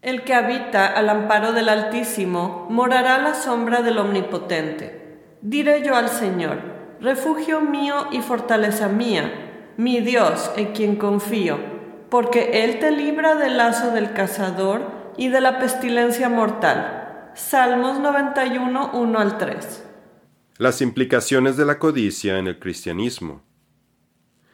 El 0.06 0.25
que 0.25 0.32
habita 0.32 0.86
al 0.86 1.10
amparo 1.10 1.52
del 1.52 1.68
Altísimo 1.68 2.66
morará 2.70 3.16
a 3.16 3.22
la 3.22 3.34
sombra 3.34 3.82
del 3.82 3.98
Omnipotente. 3.98 5.18
Diré 5.42 5.82
yo 5.84 5.94
al 5.96 6.08
Señor, 6.08 6.62
refugio 7.02 7.60
mío 7.60 8.06
y 8.10 8.22
fortaleza 8.22 8.88
mía, 8.88 9.75
mi 9.76 10.00
Dios 10.00 10.50
en 10.56 10.72
quien 10.72 10.96
confío 10.96 11.76
porque 12.10 12.64
Él 12.64 12.78
te 12.78 12.90
libra 12.90 13.34
del 13.34 13.56
lazo 13.56 13.90
del 13.90 14.12
cazador 14.12 15.12
y 15.16 15.28
de 15.28 15.40
la 15.40 15.58
pestilencia 15.58 16.28
mortal. 16.28 17.30
Salmos 17.34 17.98
91, 17.98 18.90
1 18.92 19.18
al 19.18 19.38
3. 19.38 19.84
Las 20.58 20.80
implicaciones 20.80 21.56
de 21.56 21.66
la 21.66 21.78
codicia 21.78 22.38
en 22.38 22.46
el 22.46 22.58
cristianismo. 22.58 23.42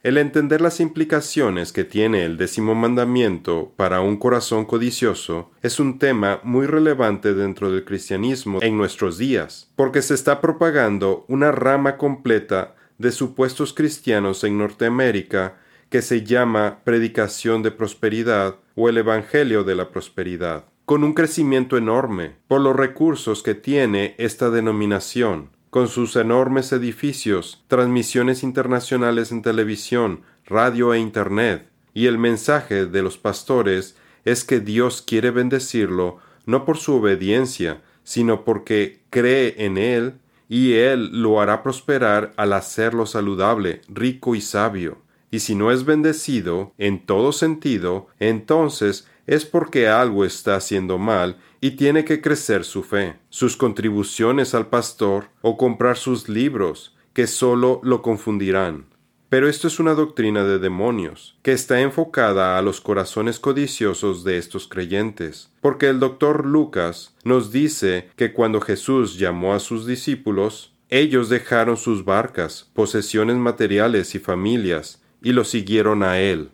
El 0.03 0.19
entender 0.19 0.61
las 0.61 0.81
implicaciones 0.81 1.73
que 1.73 1.85
tiene 1.85 2.25
el 2.25 2.37
décimo 2.37 2.75
mandamiento 2.75 3.73
para 3.77 4.01
un 4.01 4.17
corazón 4.17 4.65
codicioso 4.65 5.53
es 5.63 5.79
un 5.79 6.01
tema 6.01 6.41
muy 6.43 6.67
relevante 6.67 7.35
dentro 7.35 7.71
del 7.71 7.85
cristianismo 7.85 8.59
en 8.63 8.77
nuestros 8.77 9.17
días, 9.17 9.71
porque 9.77 10.03
se 10.03 10.15
está 10.15 10.41
propagando 10.41 11.25
una 11.29 11.53
rama 11.53 11.99
completa 11.99 12.75
de 12.99 13.13
supuestos 13.13 13.73
cristianos 13.73 14.43
en 14.43 14.59
Norteamérica 14.59 15.59
que 15.89 16.03
se 16.03 16.25
llama 16.25 16.81
predicación 16.83 17.63
de 17.63 17.71
prosperidad 17.71 18.57
o 18.75 18.89
el 18.89 18.99
Evangelio 18.99 19.63
de 19.63 19.77
la 19.77 19.91
prosperidad, 19.91 20.65
con 20.85 21.05
un 21.05 21.15
crecimiento 21.15 21.77
enorme 21.77 22.35
por 22.49 22.61
los 22.61 22.75
recursos 22.75 23.45
que 23.45 23.55
tiene 23.55 24.17
esta 24.19 24.51
denominación, 24.51 25.51
con 25.73 25.89
sus 25.89 26.17
enormes 26.17 26.71
edificios, 26.73 27.65
transmisiones 27.67 28.43
internacionales 28.43 29.33
en 29.33 29.41
televisión, 29.41 30.21
radio 30.45 30.93
e 30.93 30.99
Internet, 30.99 31.67
y 31.95 32.09
el 32.09 32.19
mensaje 32.19 32.85
de 32.85 33.01
los 33.01 33.17
pastores 33.17 33.97
es 34.27 34.45
que 34.45 34.61
Dios 34.61 35.01
quiere 35.01 35.31
bendecirlo 35.31 36.19
no 36.45 36.67
por 36.67 36.77
su 36.77 36.97
obediencia, 36.97 37.81
sino 38.05 38.45
porque 38.45 39.01
cree 39.09 39.65
en 39.65 39.79
Él 39.79 40.17
y 40.47 40.75
Él 40.75 41.23
lo 41.23 41.41
hará 41.41 41.63
prosperar 41.63 42.35
al 42.37 42.53
hacerlo 42.53 43.07
saludable, 43.07 43.81
rico 43.89 44.35
y 44.35 44.43
sabio 44.43 44.99
y 45.33 45.41
si 45.41 45.57
no 45.57 45.73
es 45.73 45.85
bendecido 45.85 46.75
en 46.79 47.05
todo 47.05 47.33
sentido, 47.33 48.07
entonces 48.21 49.09
es 49.27 49.47
porque 49.47 49.89
algo 49.89 50.25
está 50.25 50.57
haciendo 50.57 50.99
mal 50.99 51.39
y 51.61 51.73
tiene 51.73 52.05
que 52.05 52.21
crecer 52.21 52.65
su 52.65 52.83
fe, 52.83 53.17
sus 53.31 53.57
contribuciones 53.57 54.55
al 54.55 54.67
pastor 54.67 55.31
o 55.41 55.57
comprar 55.57 55.97
sus 55.97 56.29
libros, 56.29 56.95
que 57.15 57.27
solo 57.27 57.81
lo 57.83 58.03
confundirán. 58.03 58.87
Pero 59.31 59.49
esto 59.49 59.69
es 59.69 59.81
una 59.81 59.95
doctrina 59.95 60.45
de 60.45 60.59
demonios, 60.59 61.39
que 61.43 61.53
está 61.53 61.81
enfocada 61.81 62.59
a 62.59 62.63
los 62.63 62.83
corazones 62.83 63.41
codiciosos 63.41 64.25
de 64.25 64.37
estos 64.37 64.69
creyentes, 64.69 65.51
porque 65.63 65.89
el 65.89 65.99
doctor 65.99 66.45
Lucas 66.45 67.15
nos 67.25 67.51
dice 67.51 68.11
que 68.17 68.35
cuando 68.35 68.61
Jesús 68.61 69.19
llamó 69.19 69.55
a 69.55 69.61
sus 69.61 69.87
discípulos, 69.87 70.75
ellos 70.91 71.31
dejaron 71.31 71.79
sus 71.79 72.05
barcas, 72.05 72.71
posesiones 72.75 73.37
materiales 73.37 74.15
y 74.15 74.19
familias, 74.19 75.02
y 75.23 75.33
lo 75.33 75.45
siguieron 75.45 76.03
a 76.03 76.19
él. 76.19 76.51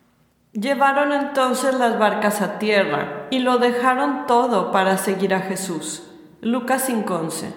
Llevaron 0.53 1.13
entonces 1.13 1.75
las 1.75 1.99
barcas 1.99 2.41
a 2.41 2.59
tierra 2.59 3.27
y 3.31 3.41
lo 3.41 3.59
dejaron 3.59 4.27
todo 4.27 4.73
para 4.73 4.99
seguir 4.99 5.35
a 5.35 5.41
Jesús. 5.41 6.03
Lucas 6.41 6.89
5:11. 6.89 7.53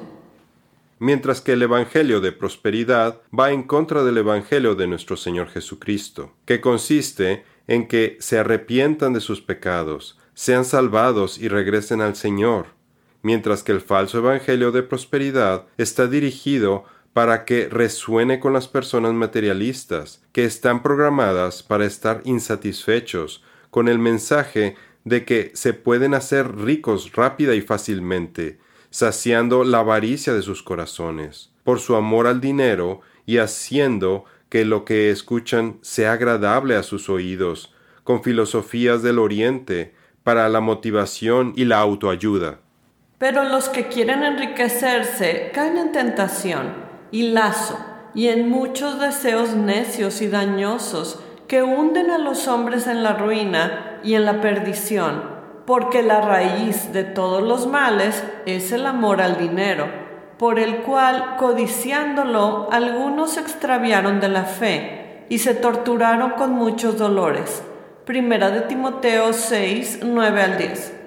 Mientras 1.00 1.42
que 1.42 1.54
el 1.54 1.64
Evangelio 1.64 2.22
de 2.22 2.32
prosperidad 2.32 3.22
va 3.38 3.52
en 3.52 3.64
contra 3.64 4.04
del 4.04 4.18
Evangelio 4.18 4.76
de 4.76 4.88
nuestro 4.88 5.18
Señor 5.18 5.50
Jesucristo, 5.50 6.34
que 6.46 6.62
consiste 6.62 7.44
en 7.68 7.88
que 7.88 8.18
se 8.20 8.38
arrepientan 8.38 9.14
de 9.14 9.20
sus 9.20 9.42
pecados, 9.42 10.20
sean 10.36 10.66
salvados 10.66 11.40
y 11.40 11.48
regresen 11.48 12.02
al 12.02 12.16
Señor, 12.16 12.68
mientras 13.24 13.64
que 13.64 13.72
el 13.72 13.82
falso 13.82 14.20
Evangelio 14.20 14.72
de 14.72 14.84
prosperidad 14.84 15.66
está 15.78 16.08
dirigido 16.08 16.86
para 17.14 17.44
que 17.44 17.68
resuene 17.68 18.40
con 18.40 18.54
las 18.54 18.68
personas 18.68 19.14
materialistas 19.14 20.22
que 20.32 20.46
están 20.46 20.82
programadas 20.82 21.62
para 21.62 21.86
estar 21.86 22.22
insatisfechos 22.24 23.44
con 23.70 23.88
el 23.88 24.00
mensaje 24.00 24.76
de 25.04 25.26
que 25.26 25.52
se 25.54 25.74
pueden 25.74 26.14
hacer 26.14 26.56
ricos 26.56 27.12
rápida 27.14 27.56
y 27.56 27.62
fácilmente, 27.62 28.60
saciando 28.92 29.64
la 29.64 29.80
avaricia 29.80 30.34
de 30.34 30.42
sus 30.42 30.64
corazones, 30.64 31.52
por 31.64 31.80
su 31.80 31.96
amor 31.96 32.28
al 32.28 32.40
dinero 32.40 33.02
y 33.26 33.38
haciendo 33.38 34.26
que 34.50 34.64
lo 34.64 34.86
que 34.86 35.10
escuchan 35.10 35.78
sea 35.82 36.14
agradable 36.14 36.76
a 36.76 36.84
sus 36.84 37.10
oídos, 37.10 37.74
con 38.04 38.24
filosofías 38.24 39.02
del 39.02 39.20
Oriente, 39.20 39.94
para 40.24 40.48
la 40.50 40.60
motivación 40.60 41.54
y 41.56 41.66
la 41.66 41.80
autoayuda. 41.80 42.60
Pero 43.18 43.44
los 43.44 43.70
que 43.70 43.88
quieren 43.88 44.24
enriquecerse 44.24 45.52
caen 45.54 45.78
en 45.78 45.92
tentación 45.92 46.91
y 47.12 47.32
lazo 47.32 47.78
y 48.14 48.28
en 48.28 48.50
muchos 48.50 49.00
deseos 49.00 49.56
necios 49.56 50.22
y 50.22 50.28
dañosos 50.28 51.20
que 51.48 51.64
hunden 51.64 52.12
a 52.12 52.18
los 52.18 52.48
hombres 52.48 52.88
en 52.88 53.04
la 53.04 53.14
ruina 53.14 54.00
y 54.04 54.16
en 54.16 54.26
la 54.26 54.42
perdición, 54.42 55.24
porque 55.66 56.02
la 56.02 56.22
raíz 56.22 56.94
de 56.94 57.04
todos 57.04 57.44
los 57.44 57.68
males 57.68 58.24
es 58.46 58.72
el 58.72 58.86
amor 58.86 59.22
al 59.22 59.38
dinero, 59.38 59.88
por 60.38 60.60
el 60.60 60.78
cual, 60.78 61.36
codiciándolo, 61.38 62.70
algunos 62.72 63.32
se 63.32 63.42
extraviaron 63.42 64.20
de 64.20 64.30
la 64.30 64.44
fe 64.44 65.26
y 65.30 65.40
se 65.40 65.54
torturaron 65.54 66.32
con 66.32 66.52
muchos 66.52 66.98
dolores. 66.98 67.64
Primera 68.06 68.50
de 68.50 68.62
Timoteo 68.62 69.34
6, 69.34 70.00
9 70.04 70.42
al 70.42 70.58
10. 70.58 70.98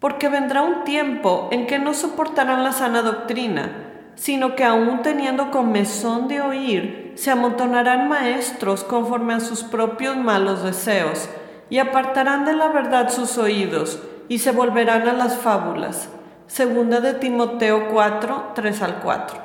Porque 0.00 0.28
vendrá 0.28 0.62
un 0.62 0.84
tiempo 0.84 1.48
en 1.52 1.66
que 1.66 1.78
no 1.78 1.94
soportarán 1.94 2.64
la 2.64 2.72
sana 2.72 3.02
doctrina, 3.02 3.89
sino 4.20 4.54
que 4.54 4.64
aún 4.64 5.00
teniendo 5.00 5.50
comezón 5.50 6.28
de 6.28 6.42
oír, 6.42 7.14
se 7.14 7.30
amontonarán 7.30 8.06
maestros 8.06 8.84
conforme 8.84 9.32
a 9.32 9.40
sus 9.40 9.62
propios 9.62 10.14
malos 10.14 10.62
deseos, 10.62 11.30
y 11.70 11.78
apartarán 11.78 12.44
de 12.44 12.52
la 12.52 12.68
verdad 12.68 13.08
sus 13.08 13.38
oídos, 13.38 13.98
y 14.28 14.40
se 14.40 14.52
volverán 14.52 15.08
a 15.08 15.14
las 15.14 15.38
fábulas. 15.38 16.10
Segunda 16.46 17.00
de 17.00 17.14
Timoteo 17.14 17.88
4, 17.90 18.52
3 18.56 18.82
al 18.82 19.00
4. 19.00 19.38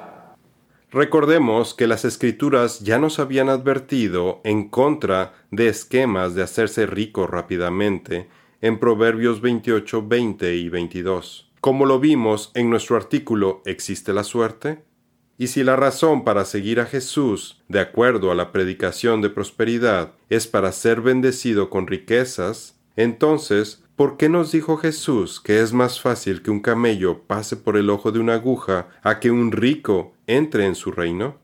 Recordemos 0.91 1.73
que 1.73 1.87
las 1.87 2.03
escrituras 2.03 2.81
ya 2.81 2.99
nos 2.99 3.19
habían 3.19 3.47
advertido 3.47 4.41
en 4.43 4.67
contra 4.67 5.31
de 5.51 5.69
esquemas 5.69 6.35
de 6.35 6.43
hacerse 6.43 6.85
rico 6.85 7.27
rápidamente 7.27 8.27
en 8.59 8.77
Proverbios 8.77 9.39
28, 9.39 10.05
20 10.05 10.53
y 10.53 10.67
22. 10.67 11.44
Como 11.65 11.87
lo 11.87 11.99
vimos 11.99 12.51
en 12.53 12.69
nuestro 12.69 12.95
artículo 12.95 13.63
¿Existe 13.65 14.13
la 14.13 14.23
suerte? 14.23 14.83
Y 15.39 15.47
si 15.47 15.63
la 15.63 15.75
razón 15.75 16.23
para 16.23 16.45
seguir 16.45 16.79
a 16.79 16.85
Jesús, 16.85 17.63
de 17.69 17.79
acuerdo 17.79 18.29
a 18.29 18.35
la 18.35 18.51
predicación 18.51 19.19
de 19.21 19.31
prosperidad, 19.31 20.13
es 20.29 20.45
para 20.45 20.71
ser 20.71 21.01
bendecido 21.01 21.71
con 21.71 21.87
riquezas, 21.87 22.79
entonces, 22.95 23.83
¿por 23.95 24.15
qué 24.15 24.29
nos 24.29 24.51
dijo 24.51 24.77
Jesús 24.77 25.41
que 25.41 25.59
es 25.59 25.73
más 25.73 25.99
fácil 25.99 26.43
que 26.43 26.51
un 26.51 26.59
camello 26.59 27.23
pase 27.23 27.57
por 27.57 27.77
el 27.77 27.89
ojo 27.89 28.11
de 28.11 28.19
una 28.19 28.35
aguja 28.35 28.89
a 29.01 29.19
que 29.19 29.31
un 29.31 29.51
rico 29.51 30.13
entre 30.27 30.67
en 30.67 30.75
su 30.75 30.91
reino? 30.91 31.39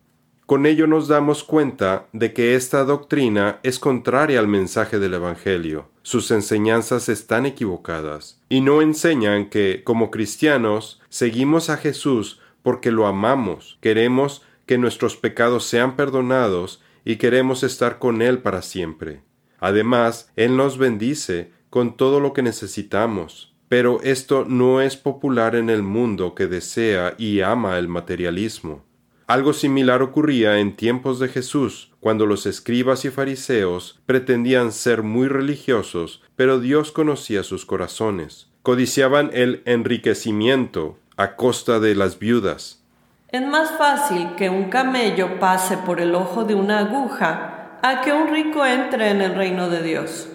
Con 0.52 0.66
ello 0.66 0.86
nos 0.86 1.08
damos 1.08 1.46
cuenta 1.46 2.10
de 2.12 2.34
que 2.34 2.56
esta 2.56 2.84
doctrina 2.84 3.62
es 3.64 3.80
contraria 3.80 4.38
al 4.38 4.50
mensaje 4.50 5.00
del 5.00 5.14
Evangelio. 5.14 5.88
Sus 6.02 6.30
enseñanzas 6.30 7.08
están 7.08 7.46
equivocadas 7.46 8.42
y 8.50 8.60
no 8.60 8.82
enseñan 8.82 9.50
que, 9.50 9.82
como 9.86 10.12
cristianos, 10.12 11.00
seguimos 11.08 11.70
a 11.70 11.78
Jesús 11.78 12.42
porque 12.64 12.92
lo 12.92 13.08
amamos, 13.08 13.78
queremos 13.80 14.42
que 14.66 14.78
nuestros 14.78 15.16
pecados 15.16 15.64
sean 15.64 15.96
perdonados 15.96 16.82
y 17.06 17.16
queremos 17.16 17.64
estar 17.64 17.98
con 17.98 18.22
Él 18.22 18.40
para 18.40 18.62
siempre. 18.62 19.22
Además, 19.58 20.34
Él 20.36 20.58
nos 20.58 20.78
bendice 20.78 21.54
con 21.70 21.96
todo 21.96 22.20
lo 22.20 22.34
que 22.34 22.42
necesitamos. 22.42 23.56
Pero 23.70 24.02
esto 24.04 24.44
no 24.46 24.82
es 24.82 24.98
popular 24.98 25.56
en 25.56 25.70
el 25.70 25.82
mundo 25.82 26.36
que 26.36 26.48
desea 26.48 27.16
y 27.18 27.40
ama 27.40 27.78
el 27.78 27.88
materialismo. 27.88 28.84
Algo 29.32 29.54
similar 29.54 30.02
ocurría 30.02 30.60
en 30.60 30.76
tiempos 30.76 31.18
de 31.18 31.30
Jesús, 31.30 31.90
cuando 32.02 32.26
los 32.26 32.46
escribas 32.46 33.06
y 33.06 33.12
fariseos 33.12 33.98
pretendían 34.06 34.74
ser 34.74 35.04
muy 35.04 35.30
religiosos, 35.30 36.22
pero 36.36 36.60
Dios 36.60 36.92
conocía 36.92 37.44
sus 37.44 37.66
corazones. 37.66 38.50
Codiciaban 38.62 39.30
el 39.32 39.62
enriquecimiento 39.64 40.98
a 41.16 41.38
costa 41.38 41.80
de 41.80 41.96
las 41.96 42.20
viudas. 42.20 42.84
Es 43.30 43.48
más 43.48 43.72
fácil 43.78 44.36
que 44.36 44.50
un 44.50 44.66
camello 44.66 45.40
pase 45.40 45.78
por 45.78 46.02
el 46.02 46.14
ojo 46.14 46.44
de 46.44 46.56
una 46.56 46.80
aguja 46.80 47.80
a 47.82 48.02
que 48.02 48.12
un 48.12 48.28
rico 48.28 48.66
entre 48.66 49.12
en 49.12 49.22
el 49.22 49.36
reino 49.36 49.70
de 49.70 49.82
Dios. 49.82 50.28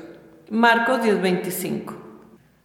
Marcos 0.48 1.02
10:25. 1.02 1.98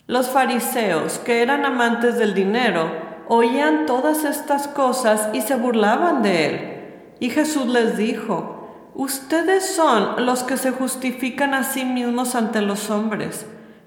Los 0.07 0.29
fariseos, 0.29 1.19
que 1.19 1.41
eran 1.41 1.65
amantes 1.65 2.17
del 2.17 2.33
dinero, 2.33 3.10
oían 3.33 3.85
todas 3.85 4.25
estas 4.25 4.67
cosas 4.67 5.29
y 5.31 5.39
se 5.41 5.55
burlaban 5.55 6.21
de 6.21 6.45
él. 6.45 7.15
Y 7.21 7.29
Jesús 7.29 7.67
les 7.67 7.95
dijo, 7.95 8.57
Ustedes 8.93 9.73
son 9.73 10.25
los 10.25 10.43
que 10.43 10.57
se 10.57 10.71
justifican 10.71 11.53
a 11.53 11.63
sí 11.63 11.85
mismos 11.85 12.35
ante 12.35 12.61
los 12.61 12.89
hombres, 12.89 13.45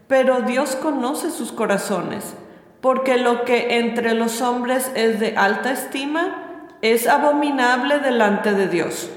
pero 0.08 0.40
Dios 0.40 0.76
conoce 0.76 1.30
sus 1.30 1.52
corazones 1.52 2.34
porque 2.80 3.16
lo 3.18 3.44
que 3.44 3.78
entre 3.78 4.14
los 4.14 4.40
hombres 4.40 4.90
es 4.94 5.20
de 5.20 5.36
alta 5.38 5.72
estima 5.72 6.68
es 6.82 7.06
abominable 7.06 7.98
delante 7.98 8.52
de 8.52 8.68
Dios. 8.68 9.10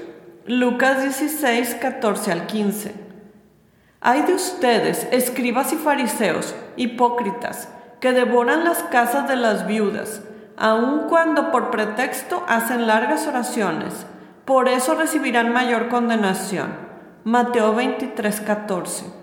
Lucas 0.46 1.02
16, 1.02 1.74
14 1.74 2.32
al 2.32 2.46
15. 2.46 2.94
Hay 4.00 4.22
de 4.22 4.32
ustedes, 4.32 5.06
escribas 5.10 5.74
y 5.74 5.76
fariseos, 5.76 6.54
hipócritas, 6.76 7.68
que 8.00 8.12
devoran 8.12 8.64
las 8.64 8.82
casas 8.84 9.28
de 9.28 9.36
las 9.36 9.66
viudas, 9.66 10.22
aun 10.56 11.08
cuando 11.08 11.50
por 11.50 11.70
pretexto 11.70 12.44
hacen 12.48 12.86
largas 12.86 13.26
oraciones. 13.26 14.06
Por 14.44 14.68
eso 14.68 14.94
recibirán 14.94 15.52
mayor 15.52 15.88
condenación. 15.88 16.70
Mateo 17.24 17.74
23, 17.74 18.40
14. 18.40 19.18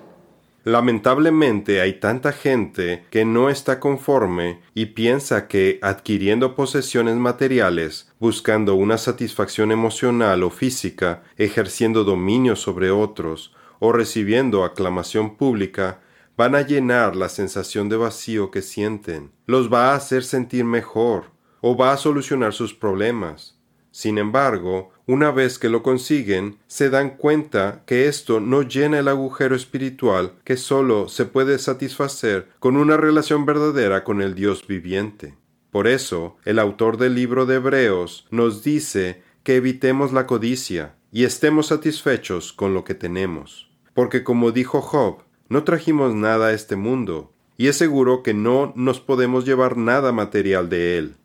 Lamentablemente 0.65 1.79
hay 1.79 1.99
tanta 1.99 2.31
gente 2.31 3.05
que 3.11 3.23
no 3.23 3.51
está 3.51 3.79
conforme 3.79 4.61
y 4.73 4.87
piensa 4.87 5.47
que 5.47 5.77
adquiriendo 5.83 6.55
posesiones 6.55 7.17
materiales, 7.17 8.11
buscando 8.19 8.73
una 8.73 8.97
satisfacción 8.97 9.71
emocional 9.71 10.41
o 10.41 10.49
física, 10.49 11.21
ejerciendo 11.37 12.03
dominio 12.03 12.55
sobre 12.55 12.89
otros 12.89 13.53
o 13.77 13.91
recibiendo 13.91 14.63
aclamación 14.63 15.35
pública, 15.35 15.99
van 16.37 16.55
a 16.55 16.61
llenar 16.61 17.15
la 17.15 17.29
sensación 17.29 17.89
de 17.89 17.97
vacío 17.97 18.51
que 18.51 18.61
sienten, 18.61 19.31
los 19.45 19.71
va 19.71 19.91
a 19.91 19.95
hacer 19.95 20.23
sentir 20.23 20.65
mejor 20.65 21.31
o 21.61 21.77
va 21.77 21.93
a 21.93 21.97
solucionar 21.97 22.53
sus 22.53 22.73
problemas. 22.73 23.57
Sin 23.91 24.17
embargo, 24.17 24.91
una 25.07 25.31
vez 25.31 25.57
que 25.57 25.69
lo 25.69 25.81
consiguen, 25.81 26.57
se 26.67 26.89
dan 26.89 27.11
cuenta 27.11 27.83
que 27.85 28.07
esto 28.07 28.41
no 28.41 28.63
llena 28.63 28.99
el 28.99 29.07
agujero 29.07 29.55
espiritual 29.55 30.33
que 30.43 30.57
solo 30.57 31.07
se 31.07 31.25
puede 31.25 31.59
satisfacer 31.59 32.49
con 32.59 32.75
una 32.75 32.97
relación 32.97 33.45
verdadera 33.45 34.03
con 34.03 34.21
el 34.21 34.35
Dios 34.35 34.67
viviente. 34.67 35.37
Por 35.71 35.87
eso, 35.87 36.37
el 36.43 36.59
autor 36.59 36.97
del 36.97 37.15
libro 37.15 37.45
de 37.45 37.55
Hebreos 37.55 38.27
nos 38.31 38.63
dice 38.63 39.23
que 39.43 39.55
evitemos 39.55 40.11
la 40.11 40.27
codicia 40.27 40.95
y 41.11 41.23
estemos 41.23 41.67
satisfechos 41.67 42.51
con 42.51 42.73
lo 42.73 42.83
que 42.83 42.95
tenemos. 42.95 43.69
Porque 43.93 44.23
como 44.23 44.51
dijo 44.51 44.81
Job, 44.81 45.24
no 45.55 45.63
trajimos 45.63 46.13
nada 46.13 46.47
a 46.47 46.51
este 46.51 46.75
mundo, 46.75 47.31
y 47.55 47.69
es 47.69 47.77
seguro 47.77 48.23
que 48.23 48.33
no 48.33 48.73
nos 48.75 48.99
podemos 48.99 49.45
llevar 49.45 49.77
nada 49.77 50.11
material 50.11 50.67
de 50.67 50.97
él. 50.97 51.15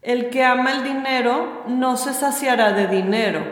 El 0.00 0.30
que 0.30 0.42
ama 0.42 0.72
el 0.72 0.84
dinero 0.84 1.64
no 1.68 1.98
se 1.98 2.14
saciará 2.14 2.72
de 2.72 2.86
dinero, 2.86 3.42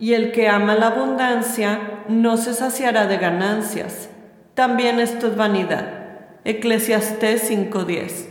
y 0.00 0.14
el 0.14 0.32
que 0.32 0.48
ama 0.48 0.74
la 0.74 0.88
abundancia 0.88 2.02
no 2.08 2.38
se 2.38 2.54
saciará 2.54 3.06
de 3.06 3.18
ganancias. 3.18 4.10
También 4.54 4.98
esto 4.98 5.28
es 5.28 5.36
vanidad. 5.36 6.40
Eclesiastés 6.44 7.48
5:10. 7.48 8.26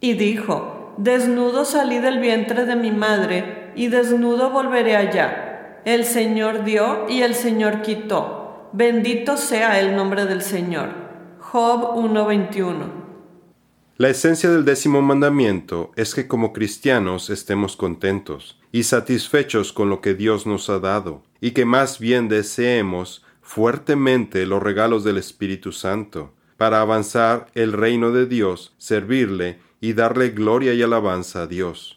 Y 0.00 0.14
dijo, 0.14 0.94
Desnudo 0.96 1.64
salí 1.64 2.00
del 2.00 2.18
vientre 2.18 2.64
de 2.64 2.74
mi 2.74 2.90
madre, 2.90 3.70
y 3.76 3.86
desnudo 3.86 4.50
volveré 4.50 4.96
allá. 4.96 5.82
El 5.84 6.04
Señor 6.04 6.64
dio 6.64 7.08
y 7.08 7.22
el 7.22 7.36
Señor 7.36 7.82
quitó. 7.82 8.45
Bendito 8.72 9.36
sea 9.36 9.80
el 9.80 9.94
nombre 9.94 10.26
del 10.26 10.42
Señor. 10.42 10.90
Job 11.38 11.96
1:21. 11.96 13.06
La 13.96 14.08
esencia 14.08 14.50
del 14.50 14.64
décimo 14.64 15.00
mandamiento 15.02 15.92
es 15.96 16.14
que 16.14 16.26
como 16.26 16.52
cristianos 16.52 17.30
estemos 17.30 17.76
contentos 17.76 18.60
y 18.72 18.82
satisfechos 18.82 19.72
con 19.72 19.88
lo 19.88 20.00
que 20.00 20.14
Dios 20.14 20.46
nos 20.46 20.68
ha 20.68 20.80
dado, 20.80 21.22
y 21.40 21.52
que 21.52 21.64
más 21.64 21.98
bien 21.98 22.28
deseemos 22.28 23.24
fuertemente 23.40 24.44
los 24.44 24.62
regalos 24.62 25.04
del 25.04 25.16
Espíritu 25.16 25.72
Santo, 25.72 26.34
para 26.56 26.80
avanzar 26.80 27.46
el 27.54 27.72
reino 27.72 28.10
de 28.10 28.26
Dios, 28.26 28.74
servirle 28.78 29.60
y 29.80 29.92
darle 29.92 30.30
gloria 30.30 30.74
y 30.74 30.82
alabanza 30.82 31.42
a 31.42 31.46
Dios. 31.46 31.95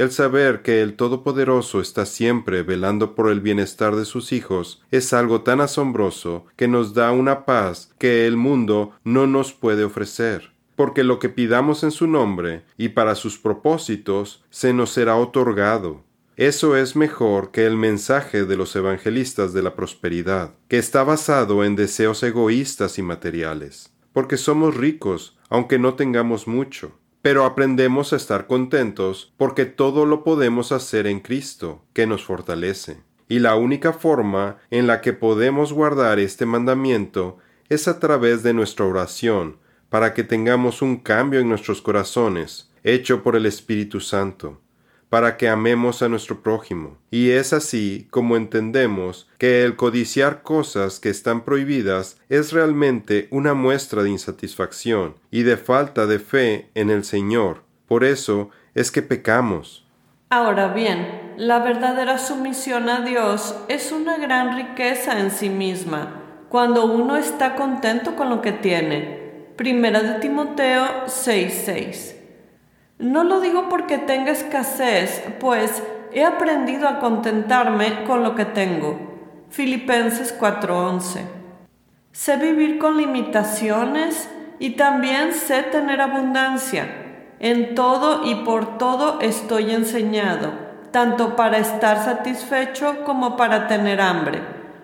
El 0.00 0.12
saber 0.12 0.62
que 0.62 0.80
el 0.80 0.96
Todopoderoso 0.96 1.78
está 1.78 2.06
siempre 2.06 2.62
velando 2.62 3.14
por 3.14 3.30
el 3.30 3.42
bienestar 3.42 3.96
de 3.96 4.06
sus 4.06 4.32
hijos 4.32 4.82
es 4.90 5.12
algo 5.12 5.42
tan 5.42 5.60
asombroso 5.60 6.46
que 6.56 6.68
nos 6.68 6.94
da 6.94 7.12
una 7.12 7.44
paz 7.44 7.92
que 7.98 8.26
el 8.26 8.38
mundo 8.38 8.92
no 9.04 9.26
nos 9.26 9.52
puede 9.52 9.84
ofrecer. 9.84 10.52
Porque 10.74 11.04
lo 11.04 11.18
que 11.18 11.28
pidamos 11.28 11.84
en 11.84 11.90
su 11.90 12.06
nombre 12.06 12.62
y 12.78 12.88
para 12.88 13.14
sus 13.14 13.36
propósitos 13.36 14.42
se 14.48 14.72
nos 14.72 14.88
será 14.88 15.16
otorgado. 15.16 16.02
Eso 16.38 16.78
es 16.78 16.96
mejor 16.96 17.50
que 17.50 17.66
el 17.66 17.76
mensaje 17.76 18.46
de 18.46 18.56
los 18.56 18.74
evangelistas 18.76 19.52
de 19.52 19.60
la 19.60 19.76
prosperidad, 19.76 20.54
que 20.68 20.78
está 20.78 21.04
basado 21.04 21.62
en 21.62 21.76
deseos 21.76 22.22
egoístas 22.22 22.98
y 22.98 23.02
materiales, 23.02 23.92
porque 24.14 24.38
somos 24.38 24.78
ricos, 24.78 25.36
aunque 25.50 25.78
no 25.78 25.92
tengamos 25.92 26.48
mucho, 26.48 26.92
pero 27.22 27.44
aprendemos 27.44 28.12
a 28.12 28.16
estar 28.16 28.46
contentos 28.46 29.32
porque 29.36 29.66
todo 29.66 30.06
lo 30.06 30.24
podemos 30.24 30.72
hacer 30.72 31.06
en 31.06 31.20
Cristo, 31.20 31.82
que 31.92 32.06
nos 32.06 32.24
fortalece. 32.24 32.98
Y 33.28 33.38
la 33.38 33.54
única 33.54 33.92
forma 33.92 34.58
en 34.70 34.86
la 34.86 35.00
que 35.00 35.12
podemos 35.12 35.72
guardar 35.72 36.18
este 36.18 36.46
mandamiento 36.46 37.38
es 37.68 37.86
a 37.86 38.00
través 38.00 38.42
de 38.42 38.52
nuestra 38.52 38.86
oración, 38.86 39.58
para 39.88 40.14
que 40.14 40.24
tengamos 40.24 40.82
un 40.82 40.96
cambio 40.96 41.40
en 41.40 41.48
nuestros 41.48 41.82
corazones, 41.82 42.70
hecho 42.82 43.22
por 43.22 43.36
el 43.36 43.46
Espíritu 43.46 44.00
Santo, 44.00 44.60
para 45.10 45.36
que 45.36 45.48
amemos 45.48 46.00
a 46.00 46.08
nuestro 46.08 46.42
prójimo. 46.42 46.96
Y 47.10 47.32
es 47.32 47.52
así 47.52 48.06
como 48.10 48.36
entendemos 48.36 49.28
que 49.36 49.64
el 49.64 49.76
codiciar 49.76 50.42
cosas 50.42 51.00
que 51.00 51.10
están 51.10 51.44
prohibidas 51.44 52.16
es 52.30 52.52
realmente 52.52 53.28
una 53.30 53.52
muestra 53.52 54.02
de 54.02 54.10
insatisfacción 54.10 55.16
y 55.30 55.42
de 55.42 55.58
falta 55.58 56.06
de 56.06 56.20
fe 56.20 56.70
en 56.74 56.88
el 56.88 57.04
Señor. 57.04 57.64
Por 57.86 58.04
eso 58.04 58.50
es 58.74 58.90
que 58.90 59.02
pecamos. 59.02 59.84
Ahora 60.30 60.68
bien, 60.68 61.34
la 61.36 61.58
verdadera 61.58 62.18
sumisión 62.18 62.88
a 62.88 63.00
Dios 63.00 63.56
es 63.68 63.90
una 63.90 64.16
gran 64.16 64.56
riqueza 64.56 65.18
en 65.18 65.32
sí 65.32 65.50
misma, 65.50 66.22
cuando 66.48 66.86
uno 66.86 67.16
está 67.16 67.56
contento 67.56 68.14
con 68.14 68.30
lo 68.30 68.40
que 68.40 68.52
tiene 68.52 69.20
Primera 69.56 70.00
de 70.02 70.20
Timoteo 70.20 71.06
6:6. 71.06 72.19
No 73.00 73.24
lo 73.24 73.40
digo 73.40 73.70
porque 73.70 73.96
tenga 73.96 74.30
escasez, 74.30 75.24
pues 75.40 75.82
he 76.12 76.22
aprendido 76.22 76.86
a 76.86 76.98
contentarme 76.98 78.04
con 78.04 78.22
lo 78.22 78.34
que 78.34 78.44
tengo. 78.44 78.98
Filipenses 79.48 80.32
4:11. 80.38 81.24
Sé 82.12 82.36
vivir 82.36 82.78
con 82.78 82.98
limitaciones 82.98 84.28
y 84.58 84.76
también 84.76 85.32
sé 85.32 85.62
tener 85.62 86.02
abundancia. 86.02 86.86
En 87.38 87.74
todo 87.74 88.24
y 88.24 88.34
por 88.44 88.76
todo 88.76 89.18
estoy 89.22 89.70
enseñado, 89.70 90.52
tanto 90.90 91.36
para 91.36 91.56
estar 91.56 92.04
satisfecho 92.04 93.02
como 93.06 93.38
para 93.38 93.66
tener 93.66 94.02
hambre. 94.02 94.42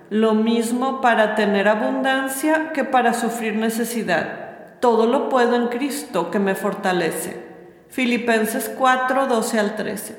Lo 0.09 0.33
mismo 0.35 1.03
para 1.03 1.35
tener 1.35 1.69
abundancia 1.69 2.73
que 2.73 2.85
para 2.85 3.13
sufrir 3.13 3.57
necesidad 3.57 4.47
todo 4.81 5.07
lo 5.07 5.29
puedo 5.29 5.57
en 5.57 5.69
Cristo 5.69 6.31
que 6.31 6.39
me 6.39 6.55
fortalece. 6.55 7.46
Filipenses 7.89 8.69
4, 8.77 9.27
12 9.27 9.59
al 9.59 9.77
13. 9.77 10.19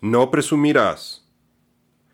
No 0.00 0.30
presumirás. 0.30 1.26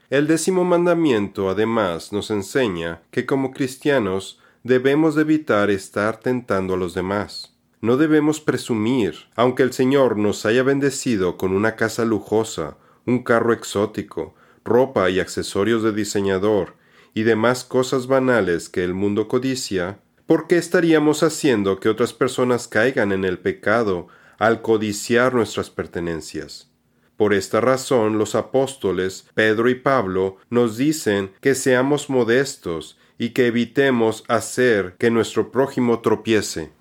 El 0.08 0.26
décimo 0.26 0.64
mandamiento 0.64 1.50
además 1.50 2.12
nos 2.12 2.30
enseña 2.30 3.02
que 3.10 3.26
como 3.26 3.50
cristianos 3.50 4.40
debemos 4.62 5.16
evitar 5.16 5.70
estar 5.70 6.18
tentando 6.18 6.74
a 6.74 6.76
los 6.76 6.94
demás. 6.94 7.56
No 7.80 7.96
debemos 7.96 8.40
presumir, 8.40 9.14
aunque 9.34 9.62
el 9.62 9.72
Señor 9.72 10.16
nos 10.16 10.46
haya 10.46 10.62
bendecido 10.62 11.36
con 11.36 11.52
una 11.52 11.76
casa 11.76 12.04
lujosa, 12.04 12.76
un 13.04 13.22
carro 13.22 13.52
exótico, 13.52 14.34
ropa 14.64 15.10
y 15.10 15.20
accesorios 15.20 15.82
de 15.82 15.92
diseñador, 15.92 16.74
y 17.12 17.24
demás 17.24 17.64
cosas 17.64 18.06
banales 18.06 18.68
que 18.68 18.82
el 18.82 18.94
mundo 18.94 19.28
codicia, 19.28 19.98
¿Por 20.26 20.48
qué 20.48 20.56
estaríamos 20.56 21.22
haciendo 21.22 21.78
que 21.78 21.88
otras 21.88 22.12
personas 22.12 22.66
caigan 22.66 23.12
en 23.12 23.24
el 23.24 23.38
pecado 23.38 24.08
al 24.38 24.62
codiciar 24.62 25.34
nuestras 25.34 25.70
pertenencias? 25.70 26.70
Por 27.16 27.32
esta 27.32 27.60
razón 27.60 28.18
los 28.18 28.34
apóstoles 28.34 29.26
Pedro 29.34 29.70
y 29.70 29.74
Pablo 29.74 30.36
nos 30.50 30.76
dicen 30.76 31.32
que 31.40 31.54
seamos 31.54 32.10
modestos 32.10 32.98
y 33.18 33.30
que 33.30 33.46
evitemos 33.46 34.24
hacer 34.28 34.96
que 34.98 35.10
nuestro 35.10 35.50
prójimo 35.50 36.00
tropiece. 36.00 36.72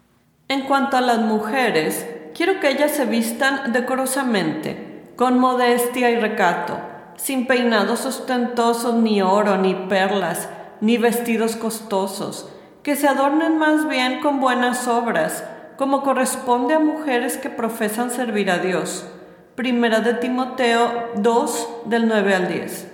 En 0.48 0.62
cuanto 0.62 0.98
a 0.98 1.02
las 1.02 1.20
mujeres, 1.20 2.06
quiero 2.36 2.60
que 2.60 2.70
ellas 2.70 2.92
se 2.92 3.06
vistan 3.06 3.72
decorosamente, 3.72 5.06
con 5.16 5.40
modestia 5.40 6.12
y 6.12 6.20
recato, 6.20 6.78
sin 7.16 7.48
peinados 7.48 8.06
ostentosos 8.06 8.96
ni 8.96 9.22
oro 9.22 9.58
ni 9.58 9.74
perlas, 9.74 10.50
ni 10.82 10.98
vestidos 10.98 11.56
costosos, 11.56 12.50
que 12.84 12.96
se 12.96 13.08
adornen 13.08 13.58
más 13.58 13.88
bien 13.88 14.20
con 14.20 14.42
buenas 14.42 14.88
obras, 14.88 15.44
como 15.78 16.04
corresponde 16.04 16.74
a 16.74 16.80
mujeres 16.80 17.38
que 17.38 17.50
profesan 17.50 18.12
servir 18.12 18.50
a 18.50 18.60
Dios. 18.60 19.06
Primera 19.56 20.00
de 20.00 20.14
Timoteo 20.14 21.12
2 21.16 21.68
del 21.86 22.08
9 22.08 22.36
al 22.36 22.48
10. 22.48 22.92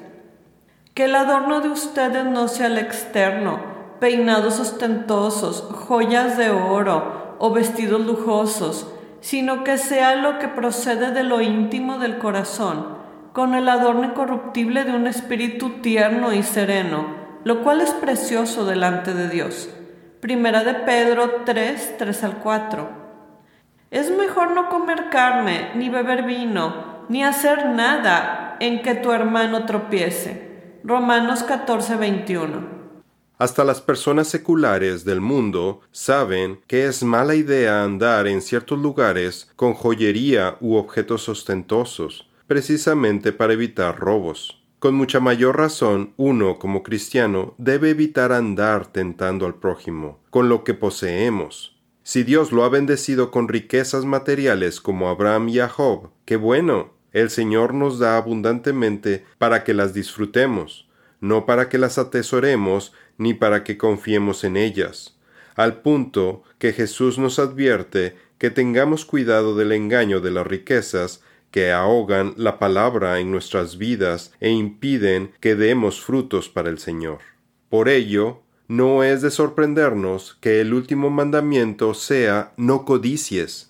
Que 0.94 1.06
el 1.06 1.16
adorno 1.16 1.62
de 1.62 1.70
ustedes 1.70 2.26
no 2.26 2.48
sea 2.48 2.68
el 2.68 2.78
externo, 2.78 3.60
peinados 4.00 4.60
ostentosos, 4.60 5.62
joyas 5.88 6.38
de 6.38 6.50
oro 6.50 7.36
o 7.40 7.52
vestidos 7.52 8.06
lujosos, 8.06 8.88
sino 9.22 9.64
que 9.64 9.78
sea 9.78 10.16
lo 10.16 10.40
que 10.40 10.48
procede 10.48 11.12
de 11.12 11.24
lo 11.24 11.42
íntimo 11.42 12.00
del 12.00 12.18
corazón, 12.18 13.00
con 13.34 13.54
el 13.54 13.70
adorno 13.70 14.06
incorruptible 14.06 14.84
de 14.84 14.94
un 14.94 15.08
espíritu 15.08 15.82
tierno 15.82 16.34
y 16.34 16.44
sereno, 16.44 17.06
lo 17.44 17.64
cual 17.64 17.82
es 17.82 17.92
precioso 17.92 18.66
delante 18.66 19.14
de 19.14 19.30
Dios. 19.30 19.70
Primera 20.22 20.64
de 20.64 20.76
Pedro 20.76 21.42
3, 21.46 21.98
3 21.98 22.24
al 22.26 22.38
4. 22.38 22.90
Es 23.90 24.12
mejor 24.12 24.52
no 24.52 24.70
comer 24.70 25.10
carne, 25.10 25.72
ni 25.74 25.90
beber 25.90 26.28
vino, 26.28 27.06
ni 27.10 27.24
hacer 27.24 27.66
nada 27.66 28.56
en 28.60 28.84
que 28.84 28.94
tu 28.94 29.12
hermano 29.12 29.66
tropiece. 29.66 30.78
Romanos 30.84 31.42
14, 31.42 31.96
21. 31.96 32.82
Hasta 33.40 33.64
las 33.64 33.82
personas 33.82 34.28
seculares 34.28 35.06
del 35.06 35.22
mundo 35.22 35.82
saben 35.92 36.62
que 36.68 36.86
es 36.86 37.02
mala 37.02 37.34
idea 37.34 37.84
andar 37.84 38.28
en 38.28 38.44
ciertos 38.44 38.78
lugares 38.78 39.50
con 39.56 39.74
joyería 39.74 40.56
u 40.62 40.76
objetos 40.76 41.28
ostentosos, 41.30 42.30
precisamente 42.46 43.32
para 43.32 43.54
evitar 43.54 43.98
robos. 43.98 44.61
Con 44.82 44.96
mucha 44.96 45.20
mayor 45.20 45.60
razón, 45.60 46.16
uno 46.18 46.58
como 46.58 46.82
cristiano 46.82 47.54
debe 47.60 47.92
evitar 47.92 48.32
andar 48.32 48.92
tentando 48.92 49.46
al 49.46 49.54
prójimo 49.54 50.18
con 50.32 50.50
lo 50.50 50.64
que 50.64 50.74
poseemos. 50.74 51.80
Si 52.02 52.24
Dios 52.24 52.52
lo 52.52 52.64
ha 52.64 52.70
bendecido 52.70 53.30
con 53.30 53.48
riquezas 53.48 54.06
materiales 54.06 54.82
como 54.82 55.10
Abraham 55.10 55.50
y 55.50 55.60
a 55.60 55.70
Job, 55.70 56.10
qué 56.26 56.36
bueno, 56.36 56.94
el 57.12 57.30
Señor 57.30 57.76
nos 57.76 58.00
da 58.00 58.18
abundantemente 58.18 59.24
para 59.38 59.64
que 59.64 59.76
las 59.76 59.94
disfrutemos, 59.94 60.90
no 61.20 61.46
para 61.46 61.70
que 61.70 61.78
las 61.78 62.00
atesoremos 62.00 62.92
ni 63.20 63.36
para 63.36 63.64
que 63.64 63.78
confiemos 63.78 64.44
en 64.44 64.58
ellas, 64.58 65.16
al 65.54 65.84
punto 65.84 66.42
que 66.58 66.74
Jesús 66.74 67.20
nos 67.20 67.38
advierte 67.38 68.16
que 68.40 68.50
tengamos 68.50 69.06
cuidado 69.06 69.56
del 69.56 69.74
engaño 69.74 70.22
de 70.22 70.32
las 70.32 70.48
riquezas 70.48 71.22
que 71.52 71.72
ahogan 71.72 72.34
la 72.38 72.58
palabra 72.58 73.20
en 73.20 73.30
nuestras 73.30 73.78
vidas 73.78 74.34
e 74.40 74.50
impiden 74.50 75.32
que 75.40 75.56
demos 75.56 76.02
frutos 76.02 76.50
para 76.50 76.70
el 76.70 76.80
Señor. 76.80 77.20
Por 77.70 77.90
ello, 77.90 78.42
no 78.68 79.04
es 79.04 79.22
de 79.22 79.32
sorprendernos 79.32 80.38
que 80.40 80.62
el 80.62 80.74
último 80.74 81.10
mandamiento 81.10 81.94
sea 81.94 82.54
no 82.56 82.86
codicies. 82.86 83.70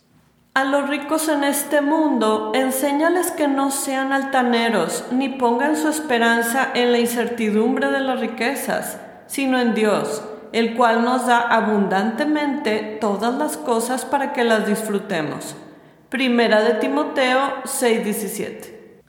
A 0.53 0.63
los 0.63 0.89
ricos 0.89 1.27
en 1.27 1.43
este 1.43 1.81
mundo, 1.81 2.51
enséñales 2.53 3.31
que 3.31 3.47
no 3.47 3.71
sean 3.71 4.11
altaneros, 4.11 5.05
ni 5.11 5.29
pongan 5.29 5.77
su 5.77 5.87
esperanza 5.87 6.71
en 6.75 6.91
la 6.91 6.99
incertidumbre 6.99 7.89
de 7.89 8.01
las 8.01 8.19
riquezas, 8.19 8.99
sino 9.27 9.57
en 9.59 9.73
Dios, 9.73 10.21
el 10.51 10.75
cual 10.75 11.03
nos 11.03 11.25
da 11.25 11.39
abundantemente 11.39 12.97
todas 12.99 13.33
las 13.33 13.55
cosas 13.55 14.03
para 14.03 14.33
que 14.33 14.43
las 14.43 14.67
disfrutemos. 14.67 15.55
Primera 16.11 16.61
de 16.61 16.73
Timoteo 16.73 17.63
6:17. 17.63 19.01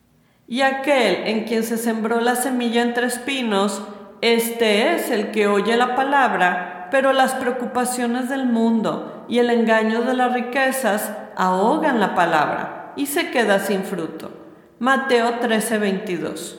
Y 0.47 0.61
aquel 0.61 1.27
en 1.27 1.43
quien 1.43 1.65
se 1.65 1.77
sembró 1.77 2.21
la 2.21 2.37
semilla 2.37 2.81
entre 2.81 3.09
espinos, 3.09 3.83
este 4.21 4.95
es 4.95 5.11
el 5.11 5.33
que 5.33 5.49
oye 5.49 5.77
la 5.77 5.97
palabra, 5.97 6.87
pero 6.93 7.12
las 7.12 7.35
preocupaciones 7.35 8.29
del 8.29 8.47
mundo 8.47 9.25
y 9.29 9.41
el 9.41 9.51
engaño 9.51 10.03
de 10.03 10.15
las 10.15 10.33
riquezas 10.33 11.11
ahogan 11.35 11.99
la 11.99 12.15
palabra 12.15 12.93
y 12.95 13.07
se 13.07 13.33
queda 13.33 13.59
sin 13.59 13.83
fruto. 13.83 14.31
Mateo 14.79 15.41
13:22. 15.41 16.57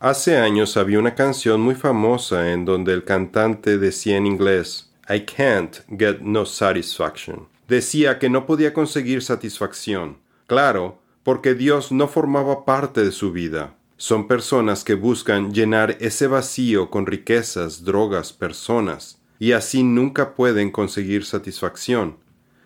Hace 0.00 0.36
años 0.36 0.76
había 0.76 0.98
una 0.98 1.14
canción 1.14 1.60
muy 1.60 1.76
famosa 1.76 2.50
en 2.50 2.64
donde 2.64 2.92
el 2.92 3.04
cantante 3.04 3.78
decía 3.78 4.16
en 4.16 4.26
inglés, 4.26 4.92
I 5.08 5.20
can't 5.20 5.76
get 5.96 6.22
no 6.22 6.44
satisfaction 6.44 7.49
decía 7.70 8.18
que 8.18 8.28
no 8.28 8.46
podía 8.46 8.74
conseguir 8.74 9.22
satisfacción. 9.22 10.18
Claro, 10.48 10.98
porque 11.22 11.54
Dios 11.54 11.92
no 11.92 12.08
formaba 12.08 12.64
parte 12.64 13.02
de 13.04 13.12
su 13.12 13.30
vida. 13.32 13.76
Son 13.96 14.26
personas 14.26 14.82
que 14.82 14.94
buscan 14.94 15.54
llenar 15.54 15.96
ese 16.00 16.26
vacío 16.26 16.90
con 16.90 17.06
riquezas, 17.06 17.84
drogas, 17.84 18.32
personas, 18.32 19.22
y 19.38 19.52
así 19.52 19.84
nunca 19.84 20.34
pueden 20.34 20.70
conseguir 20.72 21.24
satisfacción. 21.24 22.16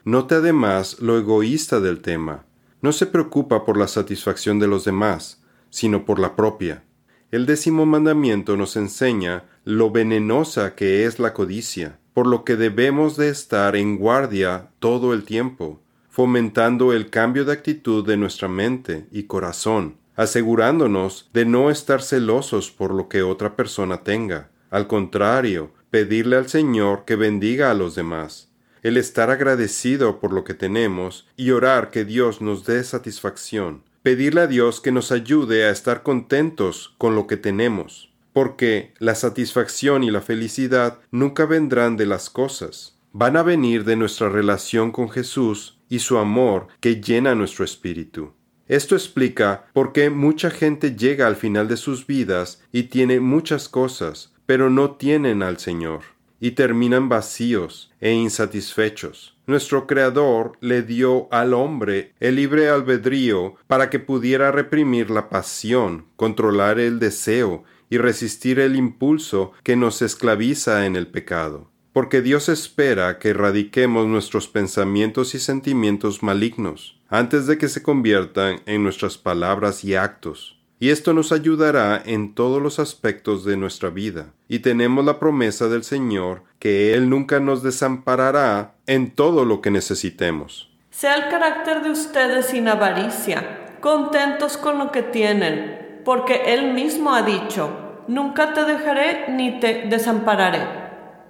Note 0.05 0.37
además 0.37 0.97
lo 1.01 1.19
egoísta 1.19 1.81
del 1.81 2.01
tema. 2.01 2.47
No 2.81 2.93
se 2.93 3.07
preocupa 3.07 3.65
por 3.67 3.77
la 3.77 3.89
satisfacción 3.89 4.59
de 4.59 4.69
los 4.69 4.85
demás, 4.85 5.43
sino 5.69 6.07
por 6.07 6.19
la 6.19 6.35
propia. 6.35 6.85
El 7.31 7.45
décimo 7.45 7.85
mandamiento 7.85 8.57
nos 8.57 8.77
enseña 8.77 9.45
lo 9.65 9.91
venenosa 9.91 10.75
que 10.75 11.05
es 11.05 11.19
la 11.19 11.35
codicia, 11.35 11.99
por 12.15 12.29
lo 12.29 12.45
que 12.45 12.57
debemos 12.57 13.17
de 13.17 13.29
estar 13.29 13.75
en 13.75 13.99
guardia 13.99 14.71
todo 14.79 15.13
el 15.13 15.25
tiempo, 15.25 15.81
fomentando 16.09 16.93
el 16.93 17.11
cambio 17.11 17.45
de 17.45 17.53
actitud 17.53 18.07
de 18.07 18.17
nuestra 18.17 18.49
mente 18.49 19.07
y 19.11 19.25
corazón, 19.25 19.97
asegurándonos 20.15 21.29
de 21.35 21.45
no 21.45 21.71
estar 21.71 22.03
celosos 22.03 22.71
por 22.71 22.95
lo 22.95 23.09
que 23.09 23.23
otra 23.23 23.57
persona 23.57 24.05
tenga. 24.05 24.49
Al 24.71 24.87
contrario, 24.87 25.73
pedirle 25.91 26.37
al 26.37 26.49
Señor 26.49 27.05
que 27.05 27.17
bendiga 27.17 27.73
a 27.73 27.75
los 27.75 27.97
demás, 27.97 28.49
el 28.85 28.97
estar 28.97 29.31
agradecido 29.31 30.21
por 30.21 30.33
lo 30.33 30.45
que 30.45 30.55
tenemos 30.55 31.27
y 31.37 31.51
orar 31.51 31.91
que 31.91 32.05
Dios 32.05 32.41
nos 32.41 32.65
dé 32.65 32.85
satisfacción, 32.85 33.83
pedirle 34.05 34.43
a 34.43 34.47
Dios 34.47 34.81
que 34.81 34.93
nos 34.93 35.11
ayude 35.11 35.65
a 35.65 35.71
estar 35.71 36.05
contentos 36.05 36.95
con 36.97 37.17
lo 37.17 37.27
que 37.27 37.37
tenemos, 37.37 38.14
porque 38.35 38.93
la 38.99 39.15
satisfacción 39.15 40.03
y 40.03 40.11
la 40.11 40.21
felicidad 40.21 40.99
nunca 41.13 41.47
vendrán 41.47 41.97
de 41.97 42.05
las 42.05 42.29
cosas, 42.29 42.99
van 43.13 43.37
a 43.37 43.45
venir 43.45 43.85
de 43.85 43.95
nuestra 43.95 44.29
relación 44.29 44.91
con 44.91 45.09
Jesús 45.09 45.79
y 45.89 46.01
su 46.01 46.19
amor 46.19 46.67
que 46.81 47.01
llena 47.01 47.37
nuestro 47.37 47.65
espíritu. 47.65 48.33
Esto 48.67 48.97
explica 48.97 49.67
por 49.73 49.93
qué 49.93 50.11
mucha 50.11 50.51
gente 50.51 50.97
llega 50.97 51.29
al 51.29 51.37
final 51.37 51.69
de 51.69 51.77
sus 51.77 52.07
vidas 52.07 52.61
y 52.73 52.85
tiene 52.85 53.21
muchas 53.21 53.69
cosas, 53.69 54.35
pero 54.47 54.69
no 54.69 54.97
tienen 54.97 55.43
al 55.43 55.59
Señor 55.59 56.03
y 56.41 56.51
terminan 56.51 57.09
vacíos 57.09 57.93
e 58.01 58.13
insatisfechos. 58.13 59.37
Nuestro 59.47 59.87
Creador 59.87 60.59
le 60.61 60.83
dio 60.83 61.29
al 61.31 61.55
hombre 61.55 62.15
el 62.19 62.37
libre 62.37 62.69
albedrío 62.69 63.55
para 63.67 63.91
que 63.91 64.01
pudiera 64.01 64.51
reprimir 64.51 65.11
la 65.11 65.29
pasión, 65.29 66.07
controlar 66.17 66.81
el 66.81 66.99
deseo 66.99 67.63
y 67.95 67.99
resistir 67.99 68.59
el 68.59 68.77
impulso 68.77 69.53
que 69.63 69.77
nos 69.77 70.03
esclaviza 70.03 70.87
en 70.87 70.97
el 70.97 71.07
pecado. 71.07 71.71
Porque 71.93 72.23
Dios 72.23 72.49
espera 72.49 73.19
que 73.19 73.31
erradiquemos 73.31 74.07
nuestros 74.07 74.49
pensamientos 74.49 75.35
y 75.35 75.39
sentimientos 75.39 76.23
malignos 76.23 77.01
antes 77.09 77.47
de 77.47 77.57
que 77.57 77.69
se 77.69 77.83
conviertan 77.83 78.61
en 78.67 78.83
nuestras 78.83 79.17
palabras 79.17 79.85
y 79.85 79.95
actos 79.95 80.59
y 80.85 80.91
esto 80.91 81.15
nos 81.15 81.33
ayudará 81.33 82.03
en 82.05 82.35
todos 82.35 82.61
los 82.61 82.79
aspectos 82.79 83.45
de 83.45 83.57
nuestra 83.57 83.89
vida. 83.91 84.35
Y 84.49 84.59
tenemos 84.59 85.03
la 85.05 85.19
promesa 85.19 85.69
del 85.69 85.83
Señor 85.83 86.43
que 86.59 86.93
Él 86.93 87.09
nunca 87.09 87.41
nos 87.41 87.63
desamparará 87.63 88.75
en 88.87 89.11
todo 89.13 89.45
lo 89.45 89.63
que 89.63 89.71
necesitemos. 89.71 90.71
Sea 90.91 91.15
el 91.15 91.31
carácter 91.31 91.83
de 91.83 91.91
ustedes 91.91 92.47
sin 92.47 92.69
avaricia, 92.69 93.77
contentos 93.81 94.59
con 94.59 94.79
lo 94.79 94.93
que 94.93 95.03
tienen, 95.03 96.03
porque 96.05 96.53
Él 96.53 96.75
mismo 96.75 97.15
ha 97.15 97.23
dicho, 97.23 97.84
nunca 98.09 98.55
te 98.55 98.65
dejaré 98.65 99.31
ni 99.31 99.61
te 99.61 99.87
desampararé. 99.89 100.61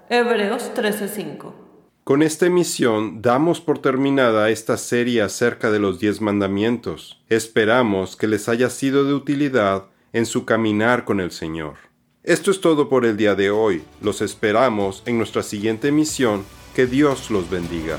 Hebreos 0.08 0.72
13:5 0.74 1.64
con 2.04 2.22
esta 2.22 2.44
emisión 2.44 3.22
damos 3.22 3.62
por 3.62 3.78
terminada 3.78 4.50
esta 4.50 4.76
serie 4.76 5.22
acerca 5.22 5.70
de 5.70 5.78
los 5.78 5.98
diez 6.00 6.20
mandamientos. 6.20 7.24
Esperamos 7.30 8.14
que 8.14 8.26
les 8.26 8.50
haya 8.50 8.68
sido 8.68 9.04
de 9.04 9.14
utilidad 9.14 9.87
en 10.12 10.26
su 10.26 10.44
caminar 10.44 11.06
con 11.06 11.18
el 11.18 11.30
Señor. 11.30 11.76
Esto 12.22 12.50
es 12.50 12.60
todo 12.60 12.90
por 12.90 13.06
el 13.06 13.16
día 13.16 13.34
de 13.34 13.50
hoy. 13.50 13.84
Los 14.02 14.20
esperamos 14.20 15.02
en 15.06 15.16
nuestra 15.16 15.42
siguiente 15.42 15.88
emisión. 15.88 16.44
Que 16.74 16.84
Dios 16.84 17.30
los 17.30 17.48
bendiga. 17.48 17.96